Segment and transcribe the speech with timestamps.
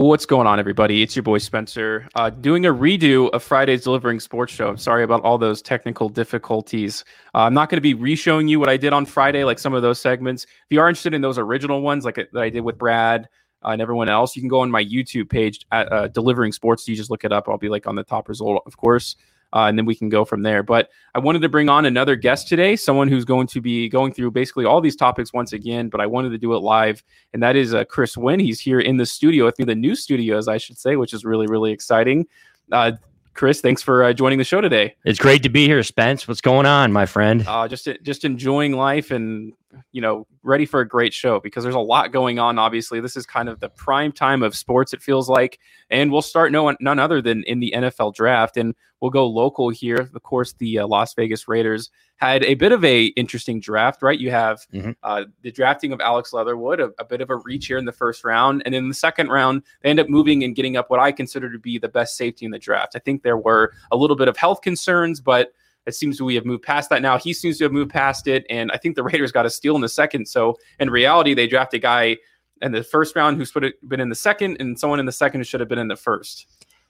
[0.00, 1.02] What's going on, everybody?
[1.02, 4.68] It's your boy Spencer, uh, doing a redo of Friday's Delivering Sports Show.
[4.68, 7.04] I'm sorry about all those technical difficulties.
[7.34, 9.74] Uh, I'm not going to be re-showing you what I did on Friday, like some
[9.74, 10.44] of those segments.
[10.44, 13.28] If you are interested in those original ones, like that I did with Brad
[13.64, 16.86] uh, and everyone else, you can go on my YouTube page at uh, Delivering Sports.
[16.86, 17.48] You just look it up.
[17.48, 19.16] I'll be like on the top result, of course
[19.52, 20.62] uh, and then we can go from there.
[20.62, 24.12] But I wanted to bring on another guest today, someone who's going to be going
[24.12, 25.88] through basically all these topics once again.
[25.88, 27.02] But I wanted to do it live,
[27.32, 28.40] and that is uh, Chris Wynn.
[28.40, 31.12] He's here in the studio with me, the new studio, as I should say, which
[31.12, 32.26] is really really exciting.
[32.70, 32.92] Uh,
[33.38, 34.96] Chris, thanks for uh, joining the show today.
[35.04, 36.26] It's great to be here, Spence.
[36.26, 37.44] What's going on, my friend?
[37.46, 39.52] Uh, just just enjoying life and
[39.92, 42.58] you know ready for a great show because there's a lot going on.
[42.58, 44.92] Obviously, this is kind of the prime time of sports.
[44.92, 45.58] It feels like,
[45.90, 49.68] and we'll start no none other than in the NFL draft, and we'll go local
[49.68, 50.10] here.
[50.14, 54.18] Of course, the uh, Las Vegas Raiders had a bit of a interesting draft, right?
[54.18, 54.92] You have mm-hmm.
[55.02, 57.92] uh, the drafting of Alex Leatherwood, a, a, bit of a reach here in the
[57.92, 61.00] first round, and in the second round, they end up moving and getting up what
[61.00, 62.96] I consider to be the best safety in the draft.
[62.96, 65.52] I think there were a little bit of health concerns, but
[65.88, 67.18] it seems we have moved past that now.
[67.18, 69.74] He seems to have moved past it, and I think the Raiders got a steal
[69.74, 70.28] in the second.
[70.28, 72.18] So in reality, they draft a guy
[72.62, 75.60] in the first round who's been in the second, and someone in the second should
[75.60, 76.46] have been in the first.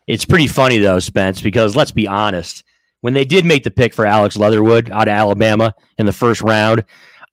[0.07, 2.65] It's pretty funny though, Spence, because let's be honest
[3.01, 6.41] when they did make the pick for Alex Leatherwood out of Alabama in the first
[6.41, 6.85] round,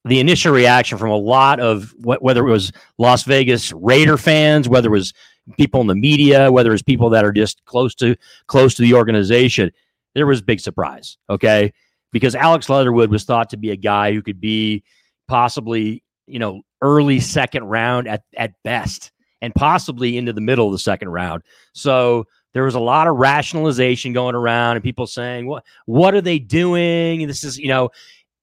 [0.03, 4.89] the initial reaction from a lot of whether it was Las Vegas Raider fans, whether
[4.89, 5.13] it was
[5.57, 8.15] people in the media, whether it's people that are just close to
[8.47, 9.71] close to the organization,
[10.15, 11.17] there was big surprise.
[11.29, 11.73] Okay,
[12.11, 14.83] because Alex Leatherwood was thought to be a guy who could be
[15.27, 20.71] possibly you know early second round at at best, and possibly into the middle of
[20.71, 21.43] the second round.
[21.73, 26.21] So there was a lot of rationalization going around and people saying, what, what are
[26.21, 27.21] they doing?
[27.21, 27.89] And this is, you know,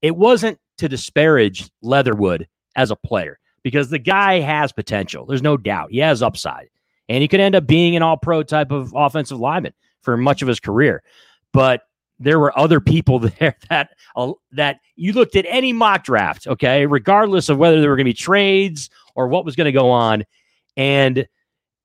[0.02, 5.24] it wasn't to disparage Leatherwood as a player because the guy has potential.
[5.24, 5.92] There's no doubt.
[5.92, 6.68] He has upside.
[7.08, 10.42] And he could end up being an all pro type of offensive lineman for much
[10.42, 11.02] of his career.
[11.52, 11.82] But
[12.18, 16.86] there were other people there that uh, that you looked at any mock draft, okay,
[16.86, 19.90] regardless of whether there were going to be trades or what was going to go
[19.90, 20.24] on,
[20.76, 21.26] and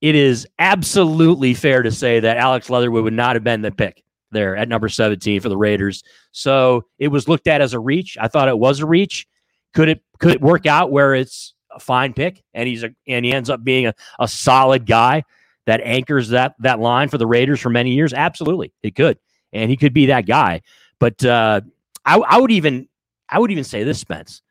[0.02, 4.04] it is absolutely fair to say that Alex Leatherwood would not have been the pick
[4.32, 6.04] there at number 17 for the Raiders.
[6.32, 8.18] So it was looked at as a reach.
[8.20, 9.28] I thought it was a reach.
[9.74, 13.26] Could it could it work out where it's a fine pick and he's a and
[13.26, 15.24] he ends up being a, a solid guy
[15.66, 18.14] that anchors that that line for the Raiders for many years?
[18.14, 18.74] Absolutely.
[18.84, 19.18] It could.
[19.54, 20.62] And he could be that guy.
[21.00, 21.62] But uh,
[22.06, 22.88] I, I would even
[23.30, 24.42] I would even say this, Spence,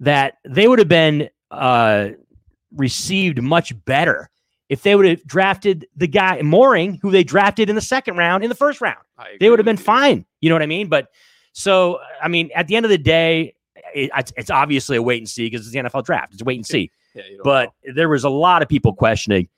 [0.00, 2.10] that they would have been uh,
[2.74, 4.30] received much better
[4.68, 8.42] if they would have drafted the guy Moehrig, who they drafted in the second round,
[8.42, 8.98] in the first round.
[9.38, 10.24] They would have been fine.
[10.40, 10.88] You know what I mean?
[10.88, 11.08] But
[11.52, 13.54] so, I mean, at the end of the day,
[13.94, 16.32] it, it's, it's, obviously a wait and see because it's the NFL draft.
[16.32, 16.90] It's a wait and see.
[17.14, 17.94] Yeah, but know.
[17.94, 19.48] there was a lot of people questioning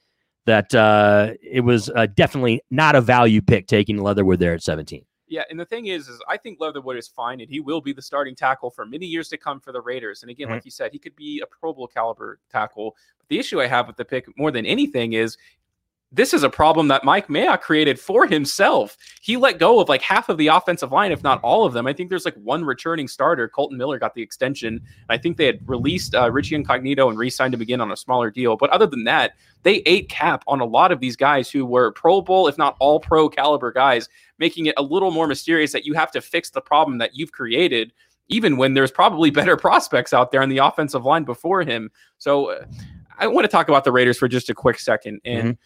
[0.49, 5.05] that uh, it was uh, definitely not a value pick taking Leatherwood there at 17.
[5.29, 7.93] Yeah, and the thing is, is I think Leatherwood is fine, and he will be
[7.93, 10.23] the starting tackle for many years to come for the Raiders.
[10.23, 10.55] And again, mm-hmm.
[10.55, 12.97] like you said, he could be a Pro Bowl caliber tackle.
[13.19, 15.37] But the issue I have with the pick more than anything is
[16.11, 18.97] this is a problem that Mike Mayock created for himself.
[19.21, 21.87] He let go of like half of the offensive line, if not all of them.
[21.87, 23.47] I think there's like one returning starter.
[23.47, 24.81] Kolton Miller got the extension.
[25.11, 28.31] I think they had released uh, Richie Incognito and re-signed him again on a smaller
[28.31, 28.57] deal.
[28.57, 29.33] But other than that,
[29.65, 32.77] they ate cap on a lot of these guys who were Pro Bowl, if not
[32.81, 34.09] all Pro caliber guys,
[34.39, 37.33] making it a little more mysterious that you have to fix the problem that you've
[37.33, 37.93] created
[38.31, 41.91] even when there's probably better prospects out there on the offensive line before him.
[42.19, 42.65] So uh,
[43.19, 45.21] I want to talk about the Raiders for just a quick second.
[45.25, 45.63] And mm-hmm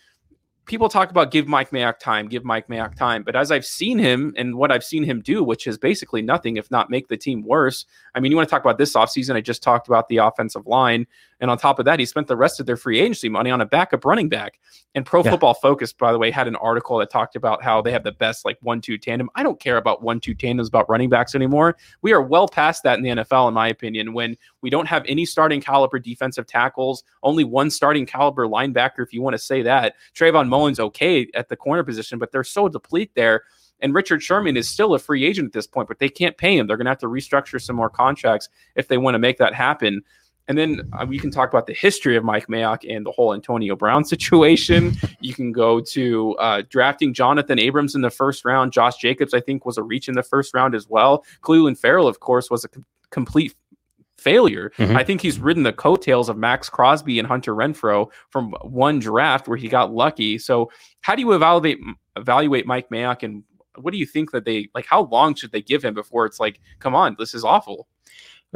[0.67, 3.23] people talk about give Mike Mayock time, give Mike Mayock time.
[3.23, 6.57] But as I've seen him and what I've seen him do, which is basically nothing,
[6.57, 7.85] if not make the team worse.
[8.15, 9.35] I mean, you want to talk about this offseason?
[9.35, 11.07] I just talked about the offensive line.
[11.41, 13.61] And on top of that, he spent the rest of their free agency money on
[13.61, 14.61] a backup running back.
[14.95, 15.33] And Pro yeah.
[15.33, 18.13] Football Focus, by the way, had an article that talked about how they have the
[18.13, 19.29] best like one two tandem.
[19.35, 21.77] I don't care about one two tandems about running backs anymore.
[22.03, 25.05] We are well past that in the NFL, in my opinion, when we don't have
[25.07, 29.63] any starting caliber defensive tackles, only one starting caliber linebacker, if you want to say
[29.63, 29.95] that.
[30.15, 33.43] Trayvon Mullen's okay at the corner position, but they're so deplete there.
[33.81, 36.57] And Richard Sherman is still a free agent at this point, but they can't pay
[36.57, 36.67] him.
[36.67, 39.55] They're going to have to restructure some more contracts if they want to make that
[39.55, 40.03] happen.
[40.49, 43.35] And then uh, we can talk about the history of Mike Mayock and the whole
[43.35, 44.95] Antonio Brown situation.
[45.21, 48.73] you can go to uh, drafting Jonathan Abrams in the first round.
[48.73, 51.25] Josh Jacobs, I think, was a reach in the first round as well.
[51.43, 53.55] Clelin Ferrell, of course, was a com- complete
[54.23, 54.73] failure.
[54.79, 54.97] Mm-hmm.
[54.97, 59.49] I think he's ridden the coattails of Maxx Crosby and Hunter Renfrow from one draft
[59.49, 60.39] where he got lucky.
[60.39, 60.71] So,
[61.01, 61.79] how do you evaluate
[62.17, 63.43] evaluate Mike Mayock and
[63.77, 64.87] what do you think that they like?
[64.87, 67.89] How long should they give him before it's like, come on, this is awful?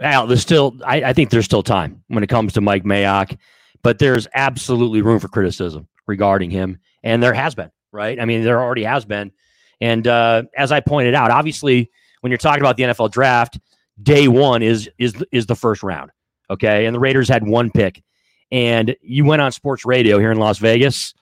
[0.02, 3.38] Al, there's still, I, I think there's still time when it comes to Mike Mayock,
[3.82, 8.20] but there's absolutely room for criticism regarding him, and there has been, right?
[8.20, 9.32] I mean, there already has been.
[9.80, 11.90] And uh, as I pointed out, obviously,
[12.20, 13.58] when you're talking about the NFL draft,
[14.02, 16.10] day one is is is the first round.
[16.50, 18.02] Okay, and the Raiders had one pick,
[18.50, 21.14] and you went on sports radio here in Las Vegas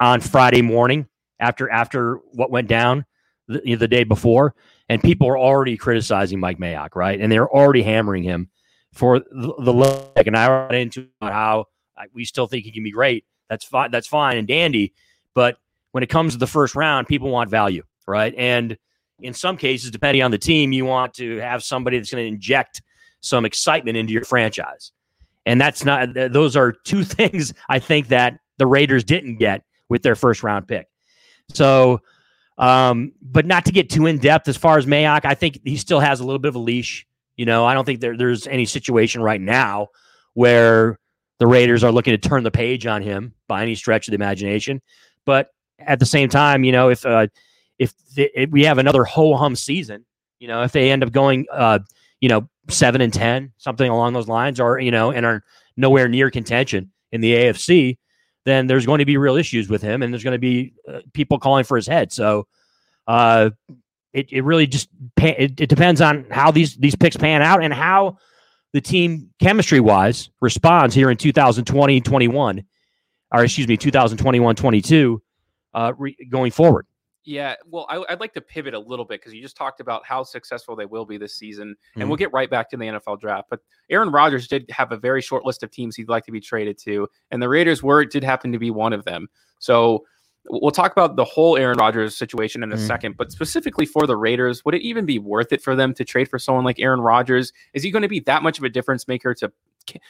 [0.00, 1.06] on Friday morning
[1.38, 3.04] after after what went down
[3.48, 4.54] the, the day before,
[4.88, 7.20] and people were already criticizing Mike Mayock, right?
[7.20, 8.50] And they're already hammering him
[8.92, 10.26] for the, the leg.
[10.26, 11.66] And I went into how
[12.12, 13.24] we still think he can be great.
[13.48, 13.90] That's fine.
[13.90, 14.94] That's fine and dandy.
[15.34, 15.58] But
[15.92, 18.34] when it comes to the first round, people want value, right?
[18.36, 18.76] And
[19.22, 22.28] in some cases, depending on the team, you want to have somebody that's going to
[22.28, 22.82] inject
[23.20, 24.92] some excitement into your franchise.
[25.46, 30.02] And that's not, those are two things I think that the Raiders didn't get with
[30.02, 30.86] their first round pick.
[31.52, 32.00] So,
[32.58, 35.76] um, but not to get too in depth as far as Mayock, I think he
[35.76, 37.06] still has a little bit of a leash.
[37.36, 39.88] You know, I don't think there, there's any situation right now
[40.34, 40.98] where
[41.38, 44.16] the Raiders are looking to turn the page on him by any stretch of the
[44.16, 44.82] imagination.
[45.24, 47.28] But at the same time, you know, if uh,
[47.80, 50.04] if, if we have another ho hum season,
[50.38, 51.80] you know, if they end up going, uh,
[52.20, 55.42] you know, seven and ten, something along those lines, or you know, and are
[55.76, 57.96] nowhere near contention in the AFC,
[58.44, 61.00] then there's going to be real issues with him, and there's going to be uh,
[61.14, 62.12] people calling for his head.
[62.12, 62.46] So,
[63.06, 63.50] uh,
[64.12, 67.72] it it really just it, it depends on how these these picks pan out and
[67.72, 68.18] how
[68.74, 72.64] the team chemistry wise responds here in 2020 21
[73.32, 75.22] or excuse me 2021 22
[75.74, 76.86] uh, re- going forward
[77.24, 80.06] yeah, well, I, would like to pivot a little bit because you just talked about
[80.06, 82.08] how successful they will be this season, and mm-hmm.
[82.08, 83.48] we'll get right back to the NFL draft.
[83.50, 86.40] But Aaron Rodgers did have a very short list of teams he'd like to be
[86.40, 89.28] traded to, and the Raiders were did happen to be one of them.
[89.58, 90.04] So
[90.48, 92.86] we'll talk about the whole Aaron Rodgers situation in a mm-hmm.
[92.86, 96.04] second, but specifically for the Raiders, would it even be worth it for them to
[96.04, 97.52] trade for someone like Aaron Rodgers?
[97.74, 99.52] Is he going to be that much of a difference maker to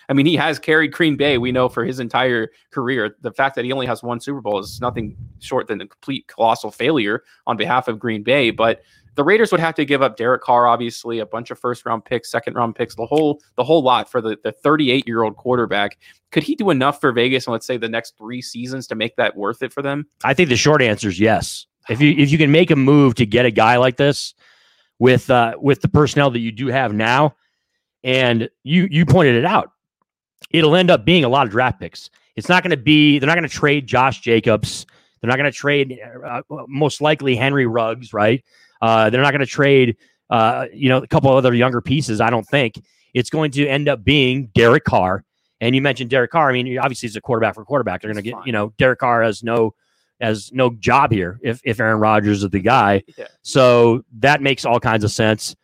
[0.09, 3.17] I mean, he has carried Green Bay, we know, for his entire career.
[3.21, 6.27] The fact that he only has one Super Bowl is nothing short than a complete
[6.27, 8.51] colossal failure on behalf of Green Bay.
[8.51, 8.83] But
[9.15, 12.05] the Raiders would have to give up Derek Carr, obviously, a bunch of first round
[12.05, 15.37] picks, second round picks, the whole the whole lot for the the 38 year old
[15.37, 15.99] quarterback.
[16.31, 19.17] Could he do enough for Vegas in let's say the next three seasons to make
[19.17, 20.07] that worth it for them?
[20.25, 21.67] I think the short answer is yes.
[21.89, 24.35] If you if you can make a move to get a guy like this
[24.99, 27.35] with uh, with the personnel that you do have now,
[28.05, 29.73] and you you pointed it out.
[30.51, 32.11] It'll end up being a lot of draft picks.
[32.37, 33.19] It's not going to be.
[33.19, 34.87] They're not going to trade Josh Jacobs.
[35.21, 38.13] They're not going to trade uh, most likely Henry Ruggs.
[38.13, 38.45] Right.
[38.81, 39.97] Uh, they're not going to trade.
[40.31, 42.21] Uh, you know, a couple other younger pieces.
[42.21, 42.81] I don't think
[43.15, 45.25] it's going to end up being Derek Carr.
[45.61, 46.49] And you mentioned Derek Carr.
[46.49, 48.01] I mean, obviously, he's a quarterback for quarterback.
[48.01, 48.47] They're going to get.
[48.47, 49.75] You know, Derek Carr has no
[50.21, 53.03] has no job here if if Aaron Rodgers is the guy.
[53.19, 53.27] Yeah.
[53.43, 55.55] So that makes all kinds of sense.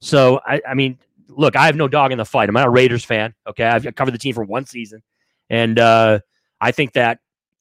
[0.00, 0.98] So I, I mean,
[1.28, 2.48] look, I have no dog in the fight.
[2.48, 3.34] I'm not a Raiders fan.
[3.46, 5.02] Okay, I've covered the team for one season,
[5.50, 6.20] and uh,
[6.60, 7.18] I think that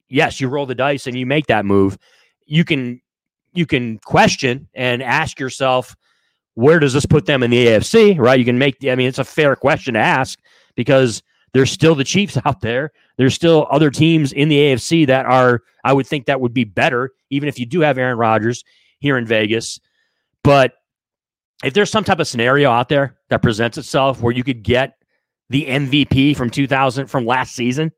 [0.09, 1.97] yes, you roll the dice and you make that move.
[2.45, 3.01] You can
[3.53, 5.95] you can question and ask yourself,
[6.55, 8.17] where does this put them in the AFC?
[8.17, 8.39] Right?
[8.39, 8.79] You can make.
[8.79, 10.39] the, I mean, it's a fair question to ask
[10.75, 11.23] because
[11.53, 12.91] there's still the Chiefs out there.
[13.17, 15.61] There's still other teams in the AFC that are.
[15.83, 18.63] I would think that would be better, even if you do have Aaron Rodgers
[18.99, 19.81] here in Vegas.
[20.43, 20.73] But
[21.63, 24.95] if there's some type of scenario out there that presents itself where you could get
[25.49, 27.91] the MVP from 2000 from last season,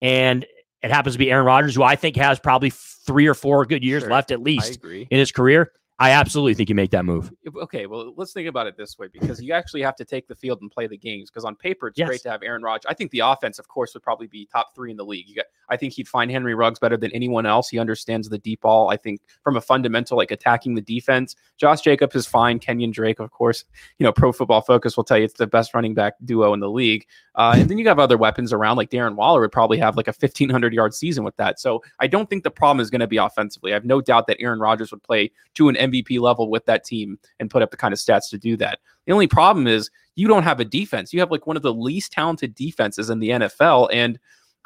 [0.00, 0.46] and
[0.82, 3.82] it happens to be Aaron Rodgers, who I think has probably three or four good
[3.82, 4.10] years sure.
[4.10, 5.72] left at least in his career.
[5.98, 7.32] I absolutely think you make that move.
[7.56, 10.34] Okay, well, let's think about it this way because you actually have to take the
[10.34, 11.30] field and play the games.
[11.30, 12.06] Because on paper, it's yes.
[12.06, 12.84] great to have Aaron Rodgers.
[12.86, 15.34] I think the offense, of course, would probably be top three in the league.
[15.34, 17.70] Got, I think he'd find Henry Ruggs better than anyone else.
[17.70, 18.90] He understands the deep ball.
[18.90, 22.58] I think from a fundamental, like attacking the defense, Josh Jacobs is fine.
[22.58, 23.64] Kenyon Drake, of course,
[23.98, 26.60] you know, Pro Football Focus will tell you it's the best running back duo in
[26.60, 27.06] the league.
[27.36, 30.08] Uh, and then you have other weapons around, like Darren Waller would probably have like
[30.08, 31.58] a 1500 yard season with that.
[31.58, 33.72] So I don't think the problem is going to be offensively.
[33.72, 36.84] I have no doubt that Aaron Rodgers would play to an MVP level with that
[36.84, 38.80] team and put up the kind of stats to do that.
[39.06, 41.12] The only problem is you don't have a defense.
[41.12, 43.88] You have like one of the least talented defenses in the NFL.
[43.92, 44.18] And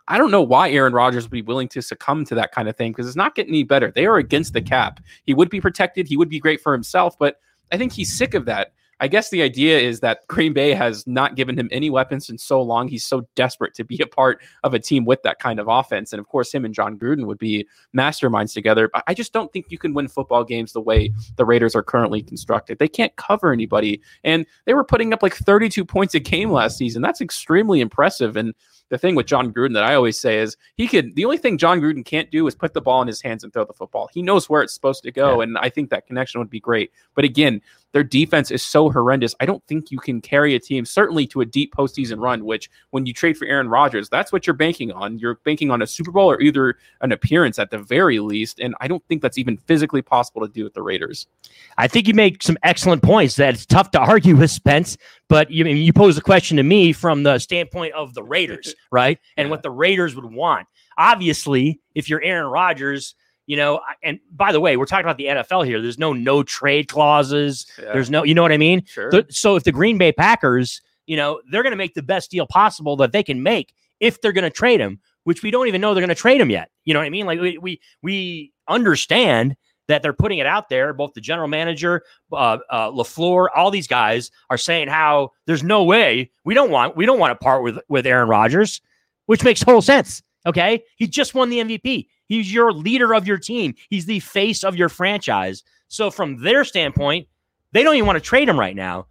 [0.08, 2.76] I don't know why Aaron Rodgers would be willing to succumb to that kind of
[2.76, 3.90] thing because it's not getting any better.
[3.90, 5.00] They are against the cap.
[5.24, 6.08] He would be protected.
[6.08, 7.36] He would be great for himself, but
[7.70, 8.72] I think he's sick of that.
[9.00, 12.36] I guess the idea is that Green Bay has not given him any weapons in
[12.36, 12.86] so long.
[12.86, 16.12] He's so desperate to be a part of a team with that kind of offense.
[16.12, 17.66] And of course, him and Jon Gruden would be
[17.96, 18.90] masterminds together.
[18.92, 21.82] But I just don't think you can win football games the way the Raiders are
[21.82, 22.78] currently constructed.
[22.78, 24.02] They can't cover anybody.
[24.22, 27.00] And they were putting up like 32 points a game last season.
[27.00, 28.36] That's extremely impressive.
[28.36, 28.54] And
[28.90, 31.14] the thing with Jon Gruden that I always say is he could.
[31.14, 33.52] The only thing Jon Gruden can't do is put the ball in his hands and
[33.52, 34.10] throw the football.
[34.12, 35.44] He knows where it's supposed to go, Yeah.
[35.44, 36.92] and I think that connection would be great.
[37.14, 39.34] But again, their defense is so horrendous.
[39.40, 42.44] I don't think you can carry a team certainly to a deep postseason run.
[42.44, 45.18] Which when you trade for Aaron Rodgers, that's what you're banking on.
[45.18, 48.74] You're banking on a Super Bowl or either an appearance at the very least, and
[48.80, 51.26] I don't think that's even physically possible to do with the Raiders.
[51.78, 54.96] I think you make some excellent points that it's tough to argue with Spence,
[55.30, 58.22] but you I mean, you pose the question to me from the standpoint of the
[58.22, 59.18] Raiders, right?
[59.38, 59.50] And Yeah.
[59.50, 60.66] what the Raiders would want.
[60.98, 63.14] Obviously, if you're Aaron Rodgers,
[63.46, 65.80] you know, and by the way, we're talking about the NFL here.
[65.80, 67.66] There's no no trade clauses.
[67.78, 67.92] Yeah.
[67.94, 68.84] There's no, you know what I mean?
[68.84, 69.10] Sure.
[69.30, 72.46] So if the Green Bay Packers, you know, they're going to make the best deal
[72.46, 75.80] possible that they can make if they're going to trade him, which we don't even
[75.80, 76.70] know they're going to trade him yet.
[76.84, 77.26] You know what I mean?
[77.26, 79.56] Like we we, we understand
[79.90, 80.92] that they're putting it out there.
[80.92, 85.84] Both the general manager, uh, uh, Lafleur, all these guys are saying how there's no
[85.84, 88.80] way we don't want we don't want to part with with Aaron Rodgers,
[89.26, 90.22] which makes total sense.
[90.46, 92.06] Okay, he just won the MVP.
[92.26, 93.74] He's your leader of your team.
[93.90, 95.64] He's the face of your franchise.
[95.88, 97.26] So from their standpoint,
[97.72, 99.06] they don't even want to trade him right now.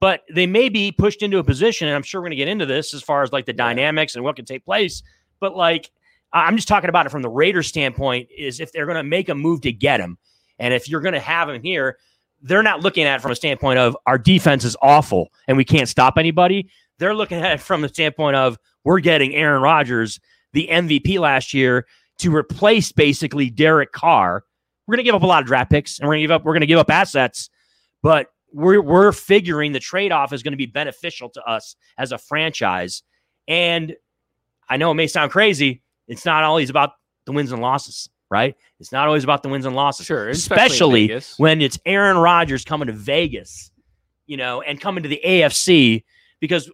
[0.00, 2.46] But they may be pushed into a position, and I'm sure we're going to get
[2.46, 5.02] into this as far as like the dynamics and what can take place.
[5.40, 5.90] But like,
[6.32, 8.28] I'm just talking about it from the Raiders standpoint.
[8.36, 10.18] Is if they're going to make a move to get him,
[10.58, 11.98] and if you're going to have him here,
[12.42, 15.64] they're not looking at it from a standpoint of our defense is awful and we
[15.64, 16.68] can't stop anybody.
[16.98, 20.20] They're looking at it from the standpoint of we're getting Aaron Rodgers,
[20.52, 21.86] the MVP last year,
[22.18, 24.44] to replace basically Derek Carr.
[24.86, 26.30] We're going to give up a lot of draft picks and we're going to give
[26.32, 27.50] up we're going to give up assets,
[28.02, 32.18] but we're we're figuring the trade-off is going to be beneficial to us as a
[32.18, 33.02] franchise.
[33.46, 33.94] And
[34.68, 36.92] I know it may sound crazy, it's not always about
[37.26, 38.56] the wins and losses, right?
[38.80, 40.06] It's not always about the wins and losses.
[40.06, 41.38] Sure, especially Vegas.
[41.38, 43.70] when it's Aaron Rodgers coming to Vegas,
[44.26, 46.04] you know, and coming to the AFC
[46.40, 46.70] because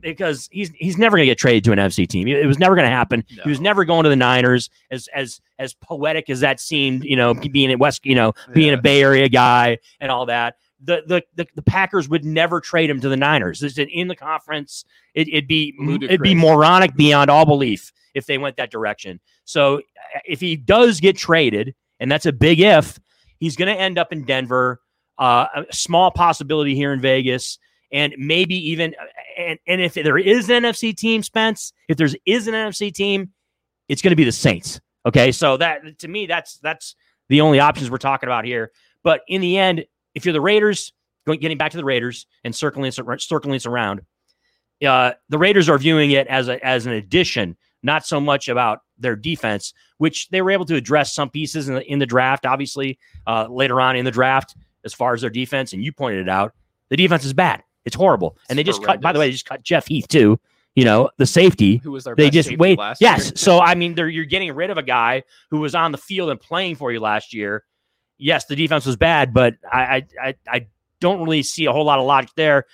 [0.00, 2.26] because he's he's never going to get traded to an NFC team.
[2.26, 3.22] It was never going to happen.
[3.28, 4.70] He was never going to the Niners.
[4.90, 8.68] As as as poetic as that seemed, you know, being in West, you know, being
[8.68, 8.74] Yeah.
[8.78, 10.56] a Bay Area guy and all that.
[10.82, 13.62] The, the the the Packers would never trade him to the Niners.
[13.62, 14.84] It's in, in the conference.
[15.14, 19.20] It, it'd be it'd be moronic beyond all belief if they went that direction.
[19.44, 22.98] So uh, if he does get traded, and that's a big if,
[23.38, 24.80] he's going to end up in Denver.
[25.16, 27.58] Uh, a small possibility here in Vegas,
[27.92, 28.96] and maybe even
[29.38, 33.30] and and if there is an NFC team, Spence, if there's is an NFC team,
[33.88, 34.80] it's going to be the Saints.
[35.06, 36.96] Okay, so that to me, that's that's
[37.28, 38.72] the only options we're talking about here.
[39.02, 40.92] But in the end, if you're the Raiders,
[41.26, 44.02] going getting back to the Raiders and circling circling this around,
[44.84, 48.80] uh, the Raiders are viewing it as a as an addition, not so much about
[48.98, 52.46] their defense, which they were able to address some pieces in the in the draft.
[52.46, 56.22] Obviously, uh, later on in the draft, as far as their defense, and you pointed
[56.22, 56.54] it out,
[56.88, 57.62] the defense is bad.
[57.84, 59.00] It's horrible, and they just cut.
[59.00, 60.40] By the way, they just cut Jeff Heath too.
[60.74, 62.78] You know, the safety who was their they just wait.
[62.98, 63.26] Yes.
[63.26, 63.32] year.
[63.36, 66.30] So I mean, they're, you're getting rid of a guy who was on the field
[66.30, 67.64] and playing for you last year.
[68.18, 70.66] Yes, the defense was bad, but I I I, I
[71.00, 72.64] don't really see a whole lot of logic there.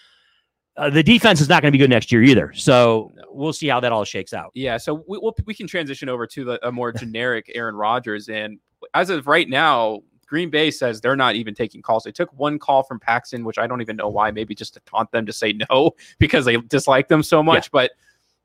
[0.81, 2.53] Uh, the defense is not going to be good next year either.
[2.55, 4.51] So we'll see how that all shakes out.
[4.55, 8.31] Yeah, so we we'll, we can transition over to the, a more generic Aaron Rodgers,
[8.31, 8.59] and
[8.95, 12.05] as of right now, Green Bay says they're not even taking calls.
[12.05, 14.31] They took one call from Paxton, which I don't even know why.
[14.31, 17.71] Maybe just to taunt them to say no because they dislike them so much.
[17.71, 17.91] But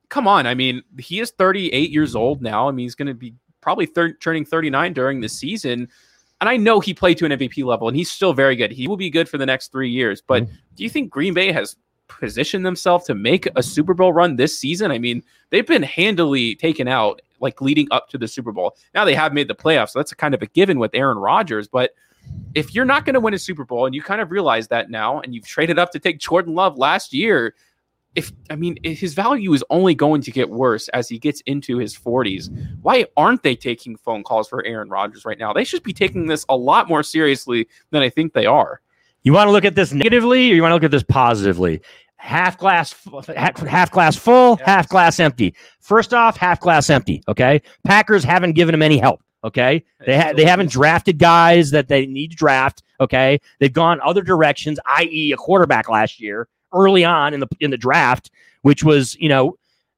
[0.09, 2.67] come on, I mean, he is 38 years old now.
[2.67, 5.87] I mean, he's going to be probably thir- turning 39 during the season.
[6.41, 8.71] And I know he played to an MVP level, and he's still very good.
[8.71, 10.21] He will be good for the next three years.
[10.21, 10.49] But Mhm.
[10.75, 11.77] do you think Green Bay has
[12.07, 14.91] positioned themselves to make a Super Bowl run this season?
[14.91, 18.75] I mean, they've been handily taken out like leading up to the Super Bowl.
[18.93, 21.67] Now they have made the playoffs, so that's kind of a given with Aaron Rodgers.
[21.67, 21.91] But
[22.53, 24.89] if you're not going to win a Super Bowl, and you kind of realize that
[24.89, 27.53] now, and you've traded up to take Jordan Love last year,
[28.15, 31.77] if I mean his value is only going to get worse as he gets into
[31.77, 32.49] his 40s,
[32.81, 35.51] why aren't they taking phone calls for Aaron Rodgers right now?
[35.51, 38.81] They should be taking this a lot more seriously than I think they are.
[39.25, 41.81] You want to look at this negatively, or you want to look at this positively?
[42.17, 42.95] Half glass,
[43.35, 44.65] half, half glass full, Yeah.
[44.67, 45.55] half glass empty.
[45.81, 47.23] First off, half glass empty.
[47.27, 49.21] Okay, Packers haven't given him any help.
[49.43, 52.83] Okay, they ha- they haven't drafted guys that they need to draft.
[53.01, 57.71] Okay, they've gone other directions, i.e., a quarterback last year early on in the in
[57.71, 58.29] the draft,
[58.61, 59.55] which was you know.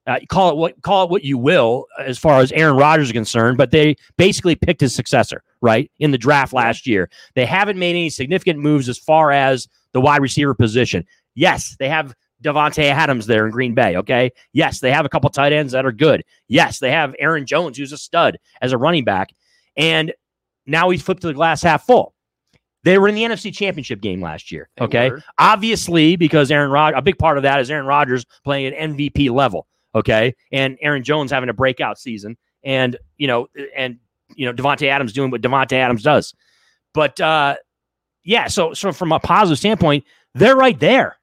[0.07, 3.11] Uh, call it what call it what you will as far as Aaron Rodgers is
[3.11, 7.09] concerned, but they basically picked his successor right in the draft last year.
[7.35, 11.05] They haven't made any significant moves as far as the wide receiver position.
[11.35, 13.97] Yes, they have Davante Adams there in Green Bay.
[13.97, 14.31] Okay.
[14.53, 16.23] Yes, they have a couple tight ends that are good.
[16.47, 19.31] Yes, they have Aaron Jones, who's a stud as a running back.
[19.75, 20.13] And
[20.65, 22.13] now he's flipped to the glass half full.
[22.83, 24.69] They were in the NFC Championship game last year.
[24.77, 25.09] They Okay.
[25.09, 25.23] were.
[25.37, 29.29] Obviously, because Aaron Rod, a big part of that is Aaron Rodgers playing at MVP
[29.29, 29.67] level.
[29.95, 30.35] Okay.
[30.51, 32.37] And Aaron Jones having a breakout season.
[32.63, 33.97] And, you know, and,
[34.35, 36.35] you know, Davante Adams doing what Davante Adams does.
[36.93, 37.55] But uh
[38.27, 40.03] yeah, so so from a positive standpoint,
[40.33, 41.17] they're right there.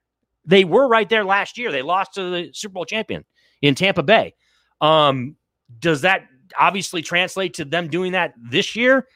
[0.46, 1.70] They were right there last year.
[1.70, 3.24] They lost to the Super Bowl champion
[3.60, 4.34] in Tampa Bay.
[4.80, 5.36] Um,
[5.78, 6.22] does that
[6.58, 9.06] obviously translate to them doing that this year?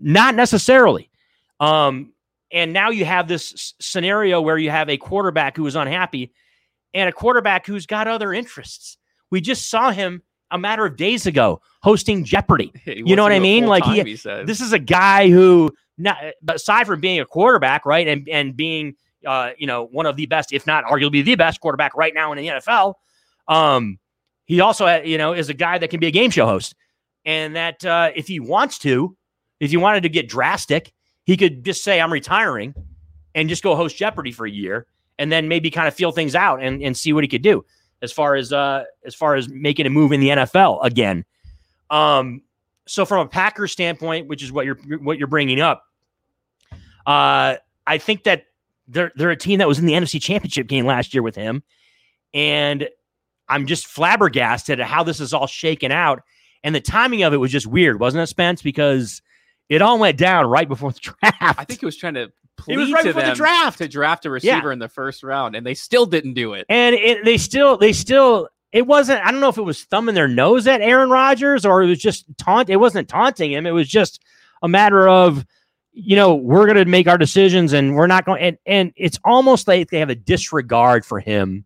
[0.00, 1.10] Not necessarily.
[1.58, 2.12] Um,
[2.52, 6.32] and now you have this scenario where you have a quarterback who is unhappy
[6.94, 8.96] and a quarterback who's got other interests.
[9.30, 12.72] We just saw him a matter of days ago hosting Jeopardy.
[12.86, 13.66] you know what I mean?
[13.66, 16.16] Like he, he this is a guy who, not
[16.48, 18.94] aside from being a quarterback, right, and and being
[19.26, 22.32] uh, you know one of the best, if not arguably the best quarterback right now
[22.32, 22.94] in the NFL.
[23.48, 23.98] Um,
[24.46, 26.74] he also, you know, is a guy that can be a game show host,
[27.24, 29.16] and that uh, if he wants to,
[29.60, 30.92] if he wanted to get drastic,
[31.24, 32.74] he could just say, "I'm retiring,"
[33.34, 34.86] and just go host Jeopardy for a year,
[35.18, 37.64] and then maybe kind of feel things out and, and see what he could do
[38.02, 41.24] as far as uh, as far as making a move in the NFL again.
[41.90, 42.42] Um,
[42.86, 45.84] so from a Packers standpoint, which is what you're what you're bringing up,
[47.06, 47.56] uh,
[47.86, 48.44] I think that
[48.88, 51.62] they're they're a team that was in the NFC Championship game last year with him,
[52.32, 52.88] and
[53.48, 56.22] I'm just flabbergasted at how this is all shaken out.
[56.62, 58.62] And the timing of it was just weird, wasn't it, Spence?
[58.62, 59.20] Because
[59.68, 61.36] it all went down right before the draft.
[61.40, 62.32] I think he was trying to
[62.64, 63.78] plead was right to them the draft.
[63.78, 64.72] to draft a receiver yeah.
[64.72, 66.66] in the first round, and they still didn't do it.
[66.68, 69.24] And it, they still, they still, it wasn't.
[69.24, 71.98] I don't know if it was thumbing their nose at Aaron Rodgers or it was
[71.98, 72.70] just taunt.
[72.70, 73.66] It wasn't taunting him.
[73.66, 74.22] It was just
[74.62, 75.44] a matter of,
[75.92, 78.42] you know, we're going to make our decisions, and we're not going.
[78.42, 81.64] And and it's almost like they have a disregard for him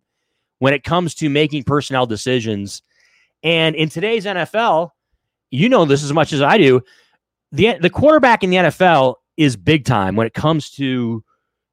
[0.59, 2.83] when it comes to making personnel decisions.
[3.41, 4.91] And in today's NFL,
[5.49, 6.81] you know this as much as I do.
[7.51, 11.23] The the quarterback in the NFL is big time when it comes to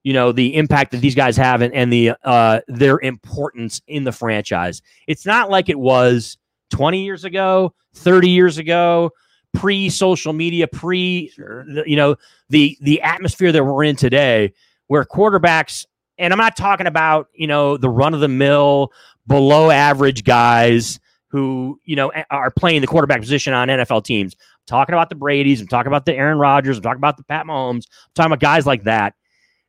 [0.04, 4.04] you know the impact that these guys have and, and the uh, their importance in
[4.04, 4.80] the franchise.
[5.08, 6.38] It's not like it was
[6.70, 9.10] 20 years ago, 30 years ago,
[9.52, 11.66] pre social media, pre sure.
[11.84, 12.14] you know
[12.48, 14.54] the the atmosphere that we're in today,
[14.86, 15.84] where quarterbacks
[16.18, 18.92] and I'm not talking about, you know, the run of the mill,
[19.26, 24.36] below average guys who, you know, are playing the quarterback position on NFL teams.
[24.66, 27.46] Talking about the Brady's, I'm talking about the Aaron Rodgers, I'm talking about the Pat
[27.46, 29.14] Mahomes, I'm talking about guys like that.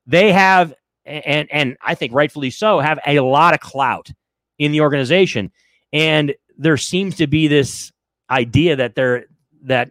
[0.05, 0.73] They have,
[1.05, 4.09] and and I think rightfully so, have a lot of clout
[4.57, 5.51] in the organization.
[5.93, 7.91] And there seems to be this
[8.29, 9.25] idea that they're
[9.63, 9.89] that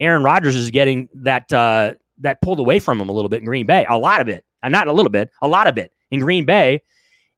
[0.00, 3.46] Aaron Rodgers is getting that uh, that pulled away from him a little bit in
[3.46, 5.92] Green Bay, a lot of it, and not a little bit, a lot of it
[6.10, 6.82] in Green Bay,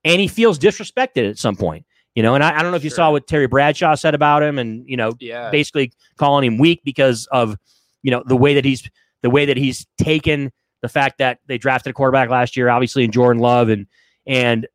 [0.05, 1.85] and he feels disrespected at some point.
[2.14, 4.42] You know, and I, I don't know if you saw what Terry Bradshaw said about
[4.42, 5.51] him, and you know, yeah.
[5.51, 7.57] basically calling him weak because of
[8.03, 8.88] you know the way that he's
[9.23, 10.51] the way that he's taken
[10.83, 13.87] the fact that they drafted a quarterback last year, obviously in Jordan Love, and
[14.27, 14.66] and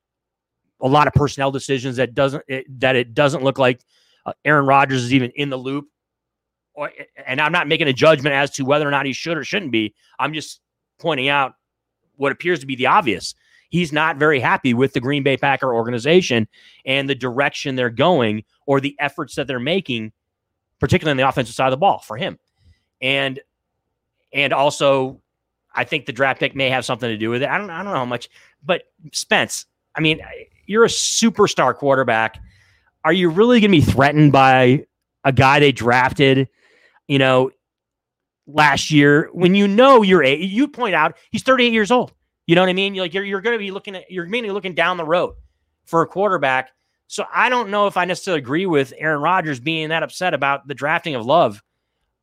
[0.82, 3.82] a lot of personnel decisions that doesn't it, that it doesn't look like
[4.26, 5.88] uh, Aaron Rodgers is even in the loop.
[6.74, 6.92] Or,
[7.26, 9.72] and I'm not making a judgment as to whether or not he should or shouldn't
[9.72, 9.94] be.
[10.20, 10.60] I'm just
[11.00, 11.54] pointing out
[12.18, 13.34] what appears to be the obvious
[13.70, 16.48] he's not very happy with the Green Bay Packer organization
[16.86, 20.12] and the direction they're going or the efforts that they're making,
[20.80, 22.40] particularly on the offensive side of the ball for him.
[23.02, 23.40] And
[24.34, 25.22] and also
[25.74, 27.50] I think the draft pick may have something to do with it.
[27.50, 28.30] I don't I don't know how much,
[28.64, 30.20] but Spence, I mean,
[30.66, 32.40] you're a superstar quarterback.
[33.04, 34.86] Are you really going to be threatened by
[35.24, 36.48] a guy they drafted,
[37.08, 37.52] you know,
[38.48, 42.14] last year when you know you're a you point out he's 38 years old.
[42.48, 42.96] You know what I mean?
[42.96, 45.36] You're like you're, you're going to be looking at you're mainly looking down the road
[45.86, 46.72] for a quarterback.
[47.08, 50.68] So I don't know if I necessarily agree with Aaron Rodgers being that upset about
[50.68, 51.62] the drafting of Love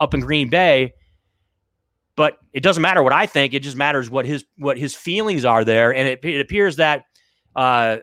[0.00, 0.94] up in Green Bay.
[2.16, 5.44] But it doesn't matter what I think; it just matters what his what his feelings
[5.44, 5.94] are there.
[5.94, 7.04] And it, it appears that
[7.56, 7.98] uh,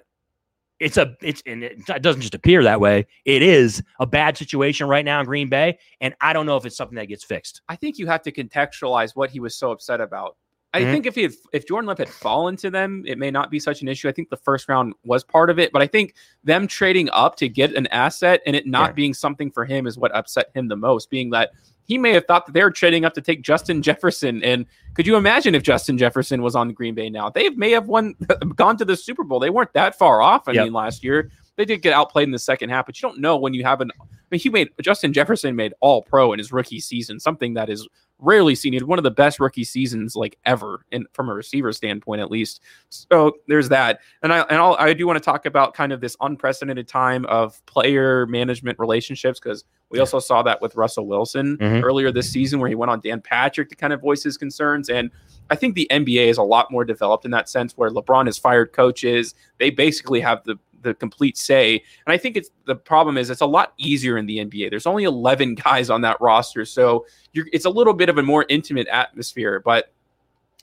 [0.79, 3.05] it's a it's and it doesn't just appear that way.
[3.25, 6.65] It is a bad situation right now in Green Bay, and I don't know if
[6.65, 7.61] it's something that gets fixed.
[7.67, 10.37] I think you have to contextualize what he was so upset about.
[10.73, 10.91] I mm-hmm.
[10.91, 13.59] think if he had, if Jordan Love had fallen to them, it may not be
[13.59, 14.07] such an issue.
[14.07, 17.35] I think the first round was part of it, but I think them trading up
[17.37, 18.93] to get an asset and it not yeah.
[18.93, 21.09] being something for him is what upset him the most.
[21.09, 21.51] Being that
[21.85, 25.07] he may have thought that they were trading up to take Justin Jefferson, and could
[25.07, 27.29] you imagine if Justin Jefferson was on the Green Bay now?
[27.31, 28.13] They may have won,
[28.55, 29.39] gone to the Super Bowl.
[29.39, 30.47] They weren't that far off.
[30.47, 30.65] I yep.
[30.65, 33.35] mean, last year they did get outplayed in the second half, but you don't know
[33.35, 33.91] when you have an.
[33.99, 37.69] I mean, he made Justin Jefferson made All Pro in his rookie season, something that
[37.69, 37.85] is
[38.17, 38.71] rarely seen.
[38.71, 42.21] He had one of the best rookie seasons like ever, in from a receiver standpoint
[42.21, 42.61] at least.
[42.87, 45.99] So there's that, and I and I'll, I do want to talk about kind of
[45.99, 51.57] this unprecedented time of player management relationships because we also saw that with Russell Wilson
[51.57, 51.83] mm-hmm.
[51.83, 54.87] earlier this season where he went on Dan Patrick to kind of voice his concerns
[54.87, 55.11] and.
[55.51, 58.37] I think the NBA is a lot more developed in that sense where LeBron has
[58.37, 59.33] fired coaches.
[59.57, 61.83] They basically have the the complete say.
[62.05, 64.69] And I think it's the problem is it's a lot easier in the NBA.
[64.69, 68.45] There's only 11 guys on that roster, so it's a little bit of a more
[68.49, 69.61] intimate atmosphere.
[69.63, 69.91] But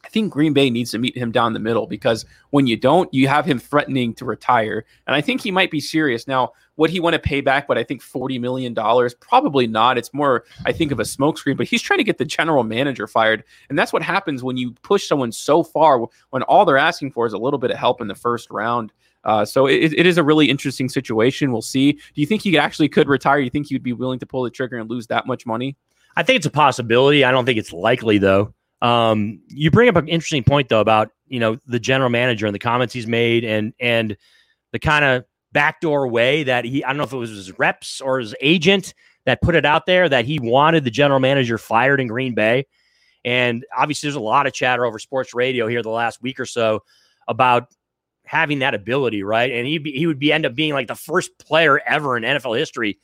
[0.06, 3.12] I think Green Bay needs to meet him down the middle because when you don't,
[3.12, 4.84] you have him threatening to retire.
[5.08, 6.28] And I think he might be serious.
[6.28, 8.72] Now, would he want to pay back what I think $40 million?
[9.18, 9.98] Probably not.
[9.98, 13.08] It's more, I think, of a smokescreen, but he's trying to get the general manager
[13.08, 13.42] fired.
[13.68, 17.26] And that's what happens when you push someone so far when all they're asking for
[17.26, 18.92] is a little bit of help in the first round.
[19.26, 21.52] Uh, so it, it is a really interesting situation.
[21.52, 21.92] We'll see.
[21.92, 23.40] Do you think he actually could retire?
[23.40, 25.76] You think he'd be willing to pull the trigger and lose that much money?
[26.16, 27.24] I think it's a possibility.
[27.24, 28.54] I don't think it's likely, though.
[28.80, 32.54] Um, you bring up an interesting point though about you know the general manager and
[32.54, 34.16] the comments he's made and and
[34.72, 38.02] the kind of backdoor way that he I don't know if it was his reps
[38.02, 38.92] or his agent
[39.24, 42.66] that put it out there that he wanted the general manager fired in Green Bay.
[43.24, 46.46] And obviously, there's a lot of chatter over sports radio here the last week or
[46.46, 46.84] so
[47.26, 47.74] about
[48.26, 49.50] having that ability, right?
[49.50, 52.58] And he he would be end up being like the first player ever in NFL
[52.58, 52.98] history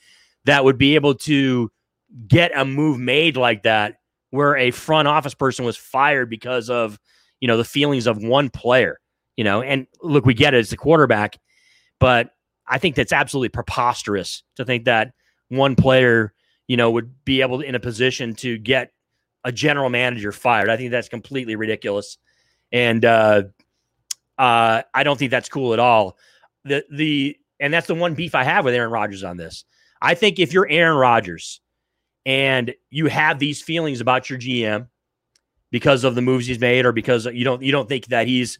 [0.44, 1.70] that would be able to
[2.28, 3.96] get a move made like that
[4.30, 6.98] where a front office person was fired because of
[7.40, 8.98] you know the feelings of one player
[9.36, 9.62] you know?
[9.62, 11.38] And look we get it it's a quarterback
[11.98, 12.30] but
[12.66, 15.12] i think that's absolutely preposterous to think that
[15.48, 16.34] one player
[16.68, 18.92] you know would be able to in a position to get
[19.44, 20.70] a general manager fired.
[20.70, 22.18] I think that's completely ridiculous.
[22.70, 23.44] And uh
[24.38, 26.16] uh i don't think that's cool at all
[26.64, 29.64] the the and that's the one beef i have with aaron rodgers on this
[30.00, 31.60] i think if you're aaron rodgers
[32.24, 34.88] and you have these feelings about your GM
[35.70, 38.58] because of the moves he's made or because you don't you don't think that he's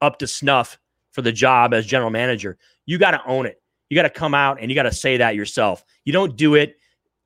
[0.00, 0.78] up to snuff
[1.12, 3.60] for the job as general manager, you got to own it.
[3.88, 5.84] You got to come out and you got to say that yourself.
[6.04, 6.76] You don't do it,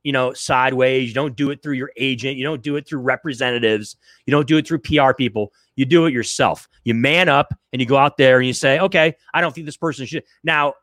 [0.02, 1.08] you know, sideways.
[1.08, 2.36] You don't do it through your agent.
[2.36, 3.96] You don't do it through representatives.
[4.26, 5.52] You don't do it through PR people.
[5.76, 6.68] You do it yourself.
[6.84, 9.66] You man up and you go out there and you say, okay, I don't think
[9.66, 10.24] this person should.
[10.42, 10.74] Now,